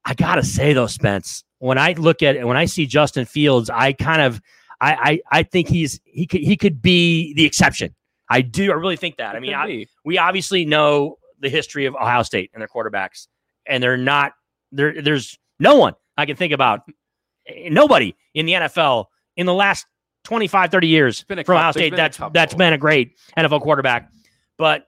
[0.07, 3.69] I gotta say though, Spence, when I look at it, when I see Justin Fields,
[3.69, 4.41] I kind of
[4.79, 7.93] I I, I think he's he could he could be the exception.
[8.29, 8.71] I do.
[8.71, 9.35] I really think that.
[9.35, 13.27] I mean, I, we obviously know the history of Ohio State and their quarterbacks,
[13.65, 14.31] and they're not
[14.71, 15.01] there.
[15.01, 16.81] There's no one I can think about,
[17.69, 19.05] nobody in the NFL
[19.35, 19.85] in the last
[20.23, 24.09] 25, 30 years from Ohio State that's that's been a great NFL quarterback.
[24.57, 24.87] But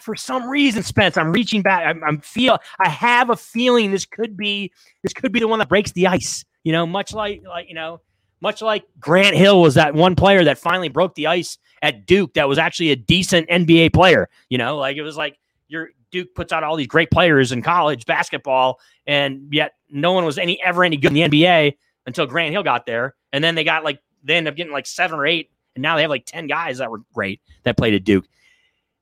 [0.00, 1.84] for some reason, Spence, I'm reaching back.
[1.86, 2.58] I'm, I'm feel.
[2.80, 4.72] I have a feeling this could be
[5.02, 6.44] this could be the one that breaks the ice.
[6.62, 8.00] You know, much like like you know,
[8.44, 12.34] Much like Grant Hill was that one player that finally broke the ice at Duke
[12.34, 14.28] that was actually a decent NBA player.
[14.50, 17.62] You know, like it was like your Duke puts out all these great players in
[17.62, 22.26] college basketball, and yet no one was any ever any good in the NBA until
[22.26, 23.14] Grant Hill got there.
[23.32, 25.96] And then they got like they ended up getting like seven or eight, and now
[25.96, 28.26] they have like 10 guys that were great that played at Duke.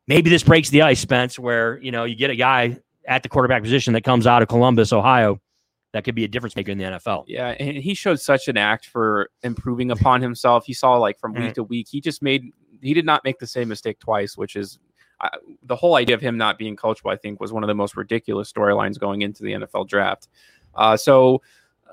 [0.08, 3.28] Maybe this breaks the ice, Spence, where you know you get a guy at the
[3.28, 5.40] quarterback position that comes out of Columbus, Ohio,
[5.92, 7.24] that could be a difference maker in the NFL.
[7.26, 10.64] Yeah, and he showed such an act for improving upon himself.
[10.66, 11.54] He saw like from week Mhm.
[11.54, 12.50] to week, he just made
[12.80, 14.78] he did not make the same mistake twice, which is
[15.20, 15.28] uh,
[15.62, 17.12] the whole idea of him not being coachable.
[17.12, 20.28] I think was one of the most ridiculous storylines going into the NFL draft.
[20.74, 21.40] Uh, so.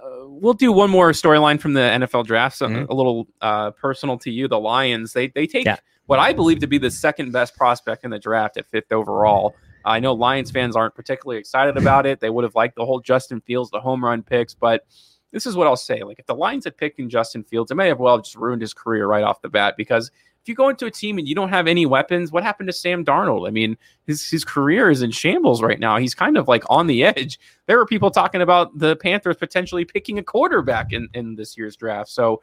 [0.01, 2.89] Uh, we'll do one more storyline from the NFL draft, something Mhm.
[2.89, 4.47] a little uh, personal to you.
[4.47, 5.76] The Lions, they they take Yeah.
[6.10, 9.55] What I believe to be the second best prospect in the draft at fifth overall.
[9.86, 12.20] I know Lions fans aren't particularly excited about it.
[12.20, 14.88] They would have liked the whole Justin Fields, the home run picks, but
[15.32, 16.01] this is what I'll say.
[16.01, 18.64] Like, if the Lions had picked in Justin Fields, it may have well just ruined
[18.64, 20.10] his career right off the bat because
[20.41, 22.74] if you go into a team and you don't have any weapons, what happened to
[22.74, 23.47] Sam Darnold?
[23.47, 25.97] I mean, his his career is in shambles right now.
[25.97, 27.39] He's kind of like on the edge.
[27.68, 31.76] There were people talking about the Panthers potentially picking a quarterback in, in this year's
[31.76, 32.10] draft.
[32.10, 32.41] So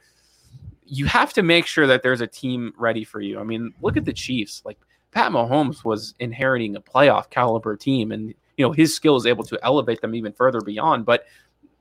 [0.87, 3.39] you have to make sure that there's a team ready for you.
[3.39, 4.62] I mean, look at the Chiefs.
[4.64, 4.78] Like
[5.11, 9.45] Pat Mahomes was inheriting a playoff caliber team, and you know his skill is able
[9.45, 11.05] to elevate them even further beyond.
[11.05, 11.24] But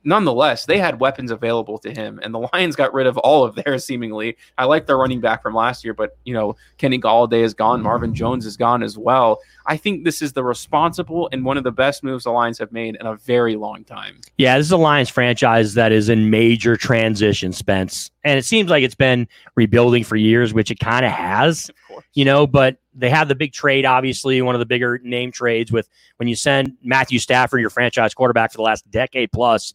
[0.06, 3.56] nonetheless, they had weapons available to him, and the Lions got rid of all of
[3.56, 4.36] theirs seemingly.
[4.56, 7.82] I like their running back from last year, but you know Kenny Golladay is gone,
[7.82, 9.40] Marvin Jones is gone as well.
[9.66, 12.72] I think this is the responsible and one of the best moves the Lions have
[12.72, 14.20] made in a very long time.
[14.38, 18.10] Yeah, this is a Lions franchise that is in major transition, Spence.
[18.22, 22.04] And it seems like it's been rebuilding for years, which it kind of has, Of
[22.14, 25.70] you know, but they have the big trade, obviously, one of the bigger name trades
[25.70, 29.74] with when you send Matthew Stafford, your franchise quarterback for the last decade plus,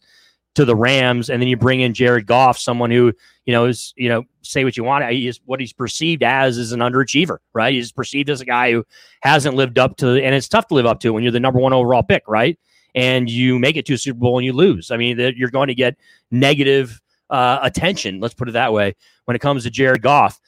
[0.54, 3.12] to the Rams, and then you bring in Jared Goff, someone who,
[3.46, 5.08] you know, is, you know, say what you want.
[5.10, 7.72] He is what he's perceived as is an underachiever, right?
[7.72, 8.84] He's perceived as a guy who
[9.22, 11.58] hasn't lived up to, and it's tough to live up to when you're the number
[11.58, 12.58] one overall pick, right?
[12.94, 14.90] And you make it to a Super Bowl and you lose.
[14.90, 15.96] I mean, you're going to get
[16.30, 17.00] negative
[17.30, 18.20] uh, attention.
[18.20, 18.94] Let's put it that way
[19.24, 20.38] when it comes to Jared Goff.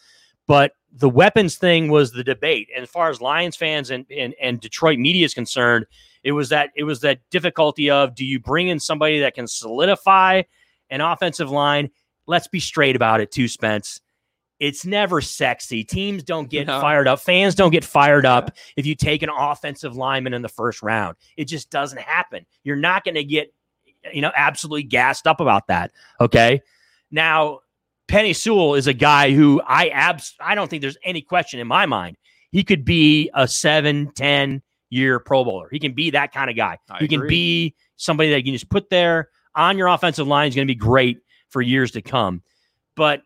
[0.46, 2.68] But the weapons thing was the debate.
[2.74, 5.86] And as far as Lions fans and, and, and Detroit media is concerned,
[6.24, 9.46] it was that it was that difficulty of do you bring in somebody that can
[9.46, 10.42] solidify
[10.90, 11.90] an offensive line?
[12.26, 14.00] Let's be straight about it too, Spence.
[14.58, 15.84] It's never sexy.
[15.84, 16.80] Teams don't get No.
[16.80, 17.20] fired up.
[17.20, 21.16] Fans don't get fired up if you take an offensive lineman in the first round.
[21.36, 22.46] It just doesn't happen.
[22.62, 23.52] You're not going to get,
[24.12, 25.90] you know, absolutely gassed up about that.
[26.20, 26.62] Okay.
[27.10, 27.60] Now,
[28.08, 31.66] Penei Sewell is a guy who I abs I don't think there's any question in
[31.66, 32.16] my mind.
[32.50, 34.62] He could be a seven, 10
[34.94, 35.68] year Pro Bowler.
[35.70, 36.78] He can be that kind of guy.
[36.88, 40.48] I he can be somebody that you can just put there on your offensive line.
[40.48, 41.18] Is going to be great
[41.50, 42.42] for years to come.
[42.96, 43.22] But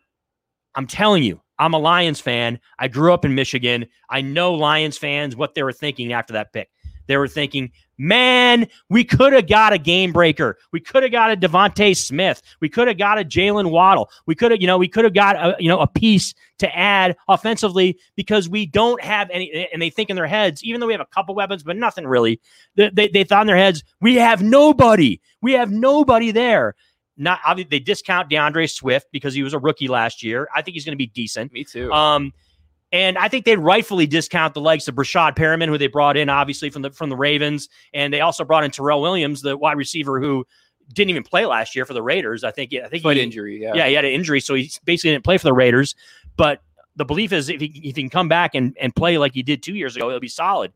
[0.75, 2.59] I'm telling you, I'm a Lions fan.
[2.79, 3.85] I grew up in Michigan.
[4.09, 6.69] I know Lions fans what they were thinking after that pick.
[7.07, 10.57] They were thinking, man, we could have got a game breaker.
[10.71, 12.41] We could have got a DeVonta Smith.
[12.61, 14.09] We could have got a Jalen Waddle.
[14.25, 16.75] We could have, you know, we could have got a, you know, a piece to
[16.75, 19.67] add offensively because we don't have any.
[19.71, 22.07] And they think in their heads, even though we have a couple weapons, but nothing
[22.07, 22.39] really.
[22.75, 25.21] They, they, they thought in their heads, we have nobody.
[25.41, 26.75] We have nobody there.
[27.17, 30.47] Not obviously they discount D'Andre Swift because he was a rookie last year.
[30.55, 31.51] I think he's going to be decent.
[31.51, 31.91] me too.
[31.91, 32.31] Um,
[32.91, 36.29] and I think they rightfully discount the likes of Breshad Perriman, who they brought in
[36.29, 39.77] obviously from the from the Ravens, and they also brought in Tyrell Williams, the wide
[39.77, 40.45] receiver who
[40.93, 42.43] didn't even play last year for the Raiders.
[42.43, 43.73] I think I think he, injury, yeah.
[43.75, 45.95] yeah, he had an injury, so he basically didn't play for the Raiders.
[46.35, 46.61] But
[46.95, 49.43] the belief is if he, if he can come back and, and play like he
[49.43, 50.73] did two years ago, he'll be solid.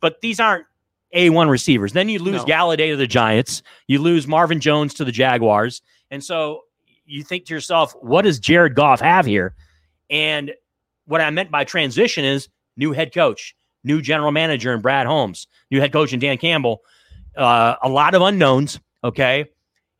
[0.00, 0.66] But these aren't
[1.14, 1.92] A1 receivers.
[1.92, 2.54] Then you lose No.
[2.54, 5.82] Golladay to the Giants, you lose Marvin Jones to the Jaguars.
[6.10, 6.62] And so
[7.06, 9.54] you think to yourself, what does Jared Goff have here?
[10.10, 10.52] And
[11.06, 15.46] what I meant by transition is new head coach, new general manager and Brad Holmes,
[15.70, 16.82] new head coach and Dan Campbell.
[17.36, 18.80] Uh, a lot of unknowns.
[19.02, 19.46] Okay.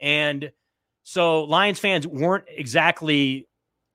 [0.00, 0.50] And
[1.02, 3.46] so Lions fans weren't exactly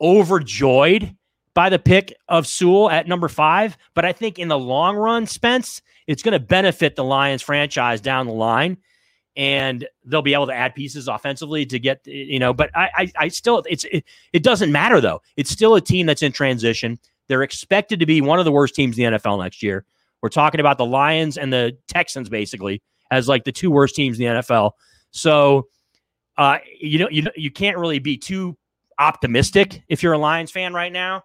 [0.01, 1.15] overjoyed
[1.53, 3.77] by the pick of Sewell at number five.
[3.95, 8.01] But I think in the long run, Spence, it's going to benefit the Lions franchise
[8.01, 8.77] down the line.
[9.39, 13.11] And they'll be able to add pieces offensively to get, you know, but I, I,
[13.17, 15.21] I still, it's, it, it doesn't matter though.
[15.37, 16.99] It's still a team that's in transition.
[17.29, 19.85] They're expected to be one of the worst teams in the NFL next year.
[20.21, 22.81] We're talking about the Lions and the Texans basically
[23.11, 24.71] as like the two worst teams in the NFL.
[25.11, 25.69] So,
[26.37, 28.57] uh, you know, you you can't really be too
[28.99, 31.23] optimistic if you're a Lions fan right now,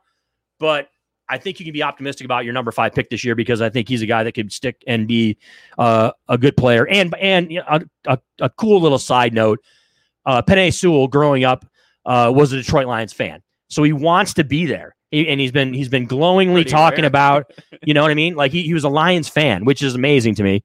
[0.61, 0.89] but
[1.29, 3.71] I think you can be optimistic about your number five pick this year because I
[3.71, 5.39] think he's a guy that could stick and be
[5.79, 6.87] uh, a good player.
[6.87, 9.61] And and you know, a, a, a cool little side note:
[10.27, 11.65] uh, Penei Sewell, growing up
[12.05, 13.43] uh, was a Detroit Lions fan.
[13.69, 14.95] So he wants to be there.
[15.11, 17.09] He, and he's been he's been glowingly Pretty talking rare.
[17.09, 17.53] about,
[17.83, 18.35] you know what I mean?
[18.35, 20.63] Like he, he was a Lions fan, which is amazing to me.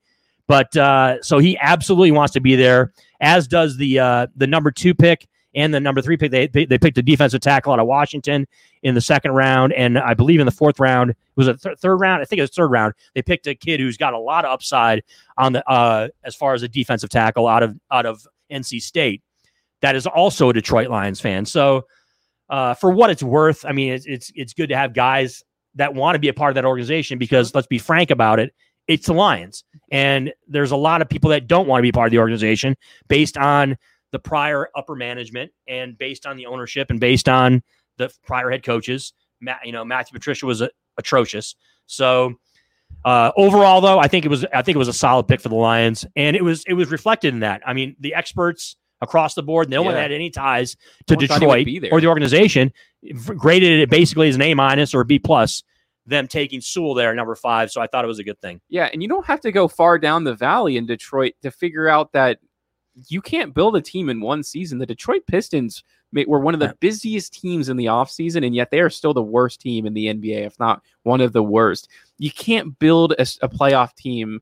[0.48, 2.92] But uh, so he absolutely wants to be there,
[3.22, 6.32] as does the uh, the number two pick and the number three pick.
[6.32, 8.48] They they, picked a defensive tackle out of Washington
[8.84, 11.78] in the second round, and I believe in the fourth round it was a th-
[11.80, 12.22] third round.
[12.22, 12.94] I think it was third round.
[13.16, 15.04] They picked a kid who's got a lot of upside
[15.38, 19.24] on the uh, as far as a defensive tackle out of out of NC State.
[19.82, 21.46] That is also a Detroit Lions fan.
[21.46, 21.86] So
[22.50, 25.44] uh, for what it's worth, I mean, it's it's it's good to have guys
[25.76, 28.54] that want to be a part of that organization because let's be frank about it,
[28.88, 32.08] it's the Lions, and there's a lot of people that don't want to be part
[32.08, 32.76] of the organization
[33.08, 33.78] based on
[34.12, 37.64] the prior upper management and based on the ownership and based on
[37.98, 39.14] the prior head coaches.
[39.42, 41.56] Matt, you know, Matthew Patricia was uh, atrocious.
[41.86, 42.36] So
[43.06, 45.50] uh, overall, though, I think it was I think it was a solid pick for
[45.50, 47.62] the Lions, and it was it was reflected in that.
[47.66, 50.76] I mean, the experts across the board, no one had any ties
[51.08, 52.74] to No one thought he would Detroit or the organization.
[53.24, 55.64] Graded it basically as an A minus or a B plus.
[56.06, 58.60] Them taking Sewell there number five, so I thought it was a good thing.
[58.68, 61.88] Yeah, and you don't have to go far down the valley in Detroit to figure
[61.88, 62.40] out that
[63.08, 64.78] you can't build a team in one season.
[64.78, 65.84] The Detroit Pistons
[66.28, 69.22] were one of the busiest teams in the offseason, and yet they are still the
[69.22, 71.90] worst team in the NBA, if not one of the worst.
[72.18, 74.42] You can't build a playoff team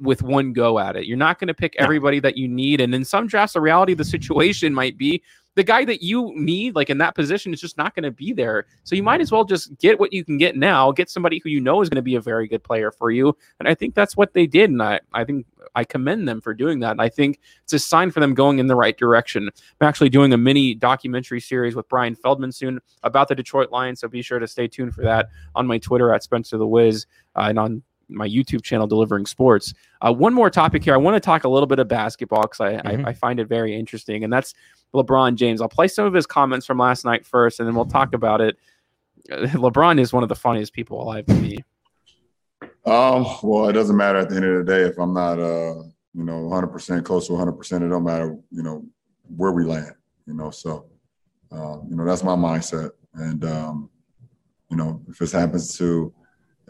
[0.00, 1.06] with one go at it.
[1.06, 2.80] You're not going to pick everybody that you need.
[2.80, 5.22] And in some drafts, the reality of the situation might be
[5.58, 8.32] the guy that you need, like in that position, is just not going to be
[8.32, 8.66] there.
[8.84, 11.50] So you might as well just get what you can get now, get somebody who
[11.50, 13.36] you know is going to be a very good player for you.
[13.58, 14.70] And I think that's what they did.
[14.70, 16.92] And I, I think I commend them for doing that.
[16.92, 19.50] And I think it's a sign for them going in the right direction.
[19.80, 23.98] I'm actually doing a mini documentary series with Brian Feldman soon about the Detroit Lions.
[23.98, 27.04] So be sure to stay tuned for that on my Twitter at Spencer the Wiz
[27.34, 29.74] uh, and on my YouTube channel, Delivering Sports.
[30.00, 30.94] Uh, one more topic here.
[30.94, 33.04] I want to talk a little bit of basketball because I, Mhm.
[33.06, 34.54] I, I find it very interesting, and that's
[34.94, 35.60] LeBron James.
[35.60, 38.40] I'll play some of his comments from last night first, and then we'll talk about
[38.40, 38.56] it.
[39.30, 41.58] Uh, LeBron is one of the funniest people alive to me.
[42.86, 45.82] Um, well, it doesn't matter at the end of the day if I'm not, uh,
[46.14, 47.82] you know, 100% close to 100%.
[47.84, 48.84] It don't matter, you know,
[49.36, 49.92] where we land,
[50.26, 50.50] you know.
[50.50, 50.86] So,
[51.52, 52.90] uh, you know, that's my mindset.
[53.14, 53.90] And, um,
[54.70, 56.12] you know, if this happens to,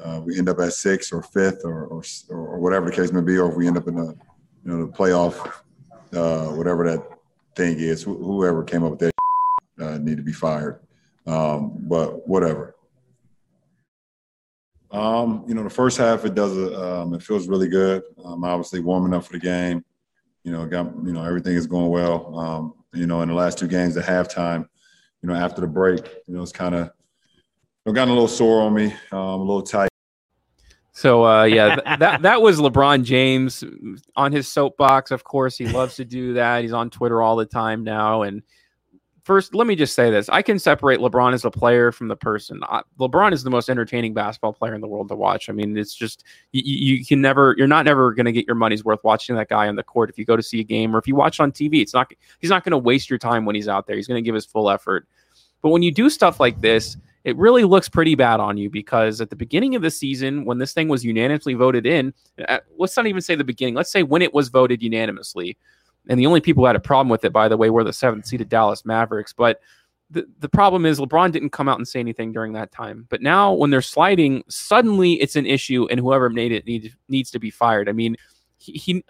[0.03, 3.21] uh, we end up at sixth or fifth or, or or whatever the case may
[3.21, 4.17] be, or if we end up in the,
[4.65, 5.53] you know, the playoff,
[6.15, 7.05] uh, whatever that
[7.55, 9.15] thing is, wh- whoever came up with that
[9.81, 10.81] uh, need to be fired.
[11.27, 12.75] Um, but whatever.
[14.91, 18.03] Um, you know, the first half it does um, it feels really good.
[18.25, 19.85] Um, obviously warming up for the game.
[20.45, 22.39] You know, got you know everything is going well.
[22.39, 24.67] Um, you know, in the last two games at halftime,
[25.23, 26.91] you know, after the break, you know, it's kind of
[27.89, 29.89] know, gotten a little sore on me, um, a little tight.
[30.93, 33.63] So uh, yeah, th- that that was LeBron James
[34.17, 35.11] on his soapbox.
[35.11, 36.63] Of course, he loves to do that.
[36.63, 38.23] He's on Twitter all the time now.
[38.23, 38.43] And
[39.23, 42.17] first, let me just say this: I can separate LeBron as a player from the
[42.17, 42.61] person.
[42.65, 45.49] I, LeBron is the most entertaining basketball player in the world to watch.
[45.49, 48.57] I mean, it's just you, you can never, you're not never going to get your
[48.57, 50.11] money's worth watching that guy on the court.
[50.11, 52.11] If you go to see a game or if you watch on TV, it's not
[52.41, 53.95] he's not going to waste your time when he's out there.
[53.95, 55.07] He's going to give his full effort.
[55.63, 59.21] But when you do stuff like this, it really looks pretty bad on you because
[59.21, 62.15] at the beginning of the season, when this thing was unanimously voted in,
[62.49, 65.57] uh, let's not even say the beginning, let's say when it was voted unanimously.
[66.09, 67.93] And the only people who had a problem with it, by the way, were the
[67.93, 69.33] seventh seeded Dallas Mavericks.
[69.33, 69.61] But
[70.11, 73.07] the, the problem is LeBron didn't come out and say anything during that time.
[73.11, 77.31] But now when they're sliding, suddenly it's an issue, and whoever made it need, needs
[77.33, 77.89] to be fired.
[77.89, 78.17] I mean,
[78.57, 79.05] he, he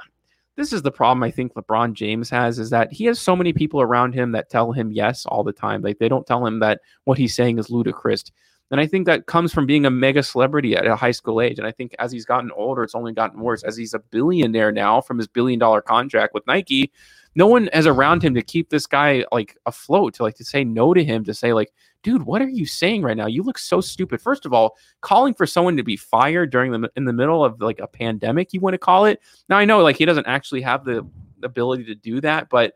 [0.59, 3.53] this is the problem I think LeBron James has is that he has so many
[3.53, 5.83] people around him that tell him yes all the time.
[5.83, 8.25] Like they don't tell him that what he's saying is ludicrous.
[8.73, 11.59] And I think that comes from being a mega celebrity at a high school age.
[11.59, 13.63] And I think as he's gotten older, it's only gotten worse.
[13.63, 16.91] As he's a billionaire now from his billion dollar contract with Nike,
[17.39, 20.64] no one is around him to keep this guy like afloat, to like to say
[20.64, 21.72] no to him, to say, like,
[22.03, 23.28] dude, what are you saying right now?
[23.28, 24.20] You look so stupid.
[24.20, 27.61] First of all, calling for someone to be fired during the in the middle of
[27.61, 29.20] like a pandemic, you want to call it.
[29.49, 31.09] Now I know like he doesn't actually have the
[31.45, 32.74] ability to do that, but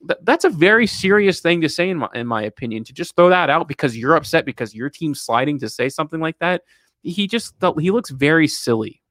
[0.00, 2.82] th- that's a very serious thing to say in my in my opinion.
[2.84, 6.18] To just throw that out because you're upset because your team's sliding to say something
[6.18, 6.62] like that,
[7.04, 9.02] he just he looks very silly.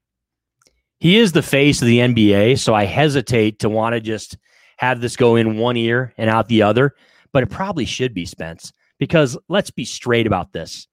[1.00, 4.36] He is the face of the NBA, so I hesitate to want to just
[4.80, 6.96] have this go in one ear and out the other,
[7.34, 10.88] but it probably should be Spence because let's be straight about this.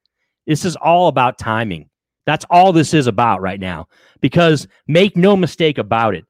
[0.45, 1.89] This is all about timing.
[2.27, 3.87] That's all this is about right now.
[4.21, 6.25] Because make no mistake about it.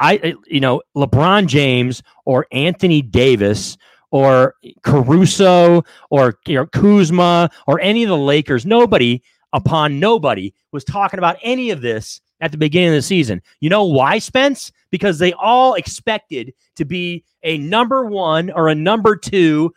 [0.00, 3.76] I you know, LeBron James or Anthony Davis
[4.10, 9.22] or Caruso or you know, Kuzma or any of the Lakers, nobody
[9.52, 13.40] upon nobody was talking about any of this at the beginning of the season.
[13.60, 14.72] You know why, Spence?
[14.90, 19.72] Because they all expected to be a number one or a number two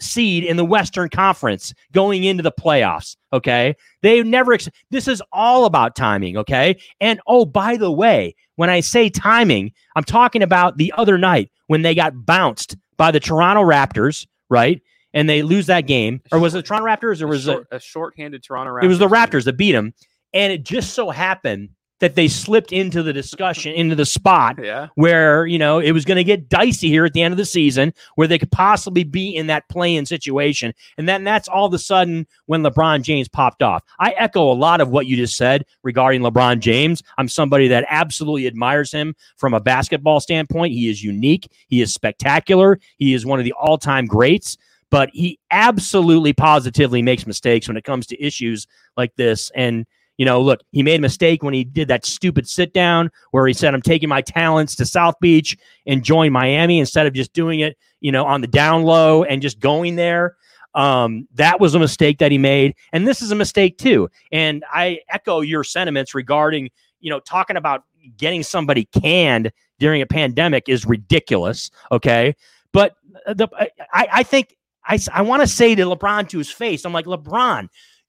[0.00, 3.16] seed in the Western Conference going into the playoffs.
[3.32, 3.76] Okay.
[4.02, 6.36] They never, ex- this is all about timing.
[6.36, 6.80] Okay.
[7.00, 11.50] And oh, by the way, when I say timing, I'm talking about the other night
[11.68, 14.82] when they got bounced by the Toronto Raptors, right?
[15.14, 16.20] And they lose that game.
[16.32, 17.54] Or was it the Toronto Raptors or was a, it?
[17.54, 18.84] short, a short-handed Toronto Raptors.
[18.84, 19.94] It was the Raptors that beat them.
[20.34, 21.70] And it just so happened
[22.00, 24.88] that they slipped into the discussion, into the spot Yeah.
[24.94, 27.44] where, you know, it was going to get dicey here at the end of the
[27.44, 30.72] season, where they could possibly be in that play in situation.
[30.96, 33.82] And then that's all of a sudden when LeBron James popped off.
[33.98, 37.02] I echo a lot of what you just said regarding LeBron James.
[37.18, 40.72] I'm somebody that absolutely admires him from a basketball standpoint.
[40.72, 44.56] He is unique, he is spectacular, he is one of the all time greats.
[44.90, 49.50] But he absolutely positively makes mistakes when it comes to issues like this.
[49.54, 49.86] And
[50.18, 53.46] you know, look, he made a mistake when he did that stupid sit down where
[53.46, 55.56] he said, I'm taking my talents to South Beach
[55.86, 59.40] and join Miami instead of just doing it, you know, on the down low and
[59.40, 60.36] just going there.
[60.74, 62.74] Um, that was a mistake that he made.
[62.92, 64.10] And this is a mistake too.
[64.30, 67.84] And I echo your sentiments regarding, you know, talking about
[68.16, 71.70] getting somebody canned during a pandemic is ridiculous.
[71.92, 72.34] Okay.
[72.72, 72.96] But
[73.26, 73.48] the,
[73.92, 77.06] I, I think I, I want to say to LeBron to his face, I'm like,
[77.06, 77.68] LeBron,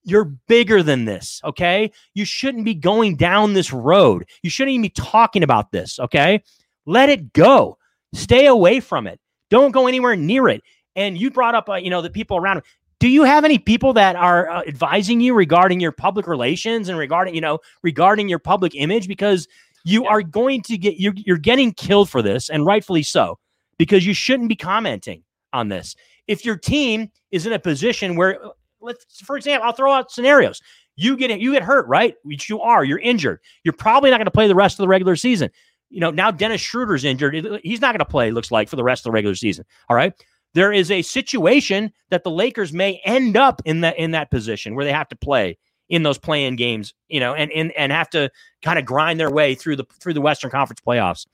[0.10, 1.92] you're bigger than this, okay?
[2.14, 4.26] You shouldn't be going down this road.
[4.44, 6.44] You shouldn't even be talking about this, okay?
[6.86, 7.78] Let it go.
[8.14, 9.20] Stay away from it.
[9.50, 10.62] Don't go anywhere near it.
[10.96, 12.64] And you brought up, uh, you know, the people around him.
[13.00, 16.98] Do you have any people that are uh, advising you regarding your public relations and
[16.98, 19.08] regarding, you know, regarding your public image?
[19.08, 19.48] Because
[19.86, 20.10] you Yeah.
[20.10, 23.40] are going to get, you're, you're getting killed for this, and rightfully so,
[23.78, 25.96] because you shouldn't be commenting on this.
[26.28, 28.38] If your team is in a position where
[28.82, 30.62] let's for example, I'll throw out scenarios.
[30.96, 32.16] You get you get hurt, right?
[32.24, 33.40] Which you are, you're injured.
[33.64, 35.50] You're probably not going to play the rest of the regular season.
[35.90, 37.34] You know, now Dennis Schroeder's injured.
[37.64, 39.66] He's not going to play, looks like, for the rest of the regular season.
[39.90, 40.14] All right.
[40.54, 44.76] There is a situation that the Lakers may end up in that in that position
[44.76, 45.58] where they have to play
[45.90, 48.30] in those play-in games, you know, and and and have to
[48.62, 51.26] kind of grind their way through the through the Western Conference playoffs.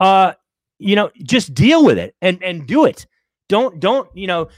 [0.00, 0.32] Uh,
[0.78, 3.06] you know, just deal with it and and do it.
[3.48, 4.48] Don't don't you know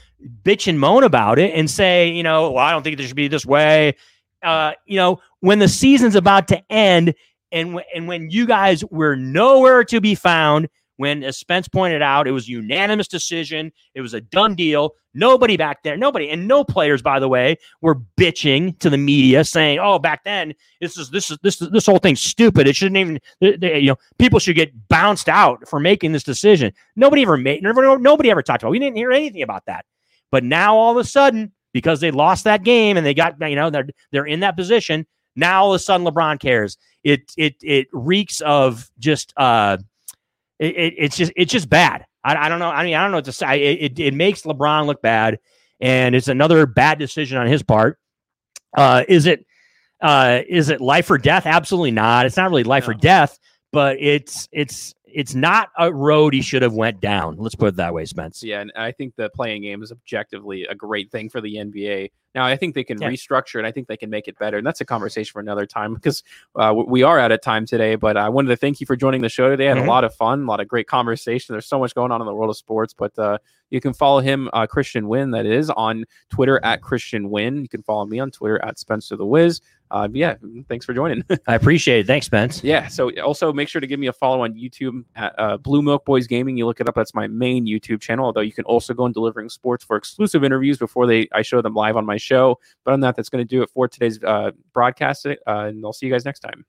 [0.43, 3.15] bitch and moan about it and say you know well I don't think there should
[3.15, 3.95] be this way.
[4.43, 7.13] Uh, you know when the season's about to end
[7.51, 10.67] and w- and when you guys were nowhere to be found.
[11.01, 13.71] When, as Spence pointed out, it was a unanimous decision.
[13.95, 14.93] It was a done deal.
[15.15, 19.43] Nobody back there, nobody, and no players, by the way, were bitching to the media
[19.43, 22.67] saying, "Oh, back then, this is this is this is this whole thing's stupid.
[22.67, 26.21] It shouldn't even, th- th- you know, people should get bounced out for making this
[26.21, 28.69] decision." Nobody ever made, nobody, nobody ever talked about.
[28.69, 28.73] it.
[28.73, 29.85] We didn't hear anything about that.
[30.29, 33.55] But now all of a sudden, because they lost that game and they got, you
[33.55, 35.07] know, they're they're in that position.
[35.35, 36.77] Now all of a sudden, LeBron cares.
[37.03, 39.77] It it it reeks of just uh,
[40.61, 42.05] it, it it's just it's just bad.
[42.23, 42.69] I, I don't know.
[42.69, 43.63] I mean, I don't know what to say.
[43.63, 45.39] It, it it makes LeBron look bad,
[45.79, 47.97] and it's another bad decision on his part.
[48.77, 49.45] Uh, is it
[50.01, 51.45] uh, is it life or death?
[51.45, 52.27] Absolutely not.
[52.27, 53.39] It's not really life or death,
[53.71, 57.37] but it's it's it's not a road he should have went down.
[57.37, 58.43] Let's put it that way, Spence.
[58.43, 62.11] Yeah, and I think the play-in game is objectively a great thing for the NBA.
[62.33, 63.09] Now, I think they can Yeah.
[63.09, 63.65] restructure it.
[63.65, 66.23] I think they can make it better, and that's a conversation for another time because
[66.55, 67.95] uh, we are out of time today.
[67.95, 69.67] But I wanted to thank you for joining the show today.
[69.67, 69.85] I had Mhm.
[69.85, 71.53] a lot of fun, a lot of great conversation.
[71.53, 73.37] There's so much going on in the world of sports, but uh,
[73.69, 77.61] you can follow him, uh, Christian Win, that is on Twitter at Christian Win.
[77.61, 79.61] You can follow me on Twitter at Spencer the Wiz.
[79.91, 80.35] Uh, yeah,
[80.69, 81.21] thanks for joining.
[81.47, 82.07] I appreciate it.
[82.07, 82.63] Thanks, Spence.
[82.63, 82.87] Yeah.
[82.87, 86.05] So also make sure to give me a follow on YouTube at uh, Blue Milk
[86.05, 86.55] Boys Gaming.
[86.55, 86.95] You look it up.
[86.95, 88.25] That's my main YouTube channel.
[88.25, 91.61] Although you can also go on Delivering Sports for exclusive interviews before they I show
[91.61, 92.59] them live on my show.
[92.85, 95.25] But on that, that's going to do it for today's uh, broadcast.
[95.25, 96.65] Uh, and I'll see you guys next time.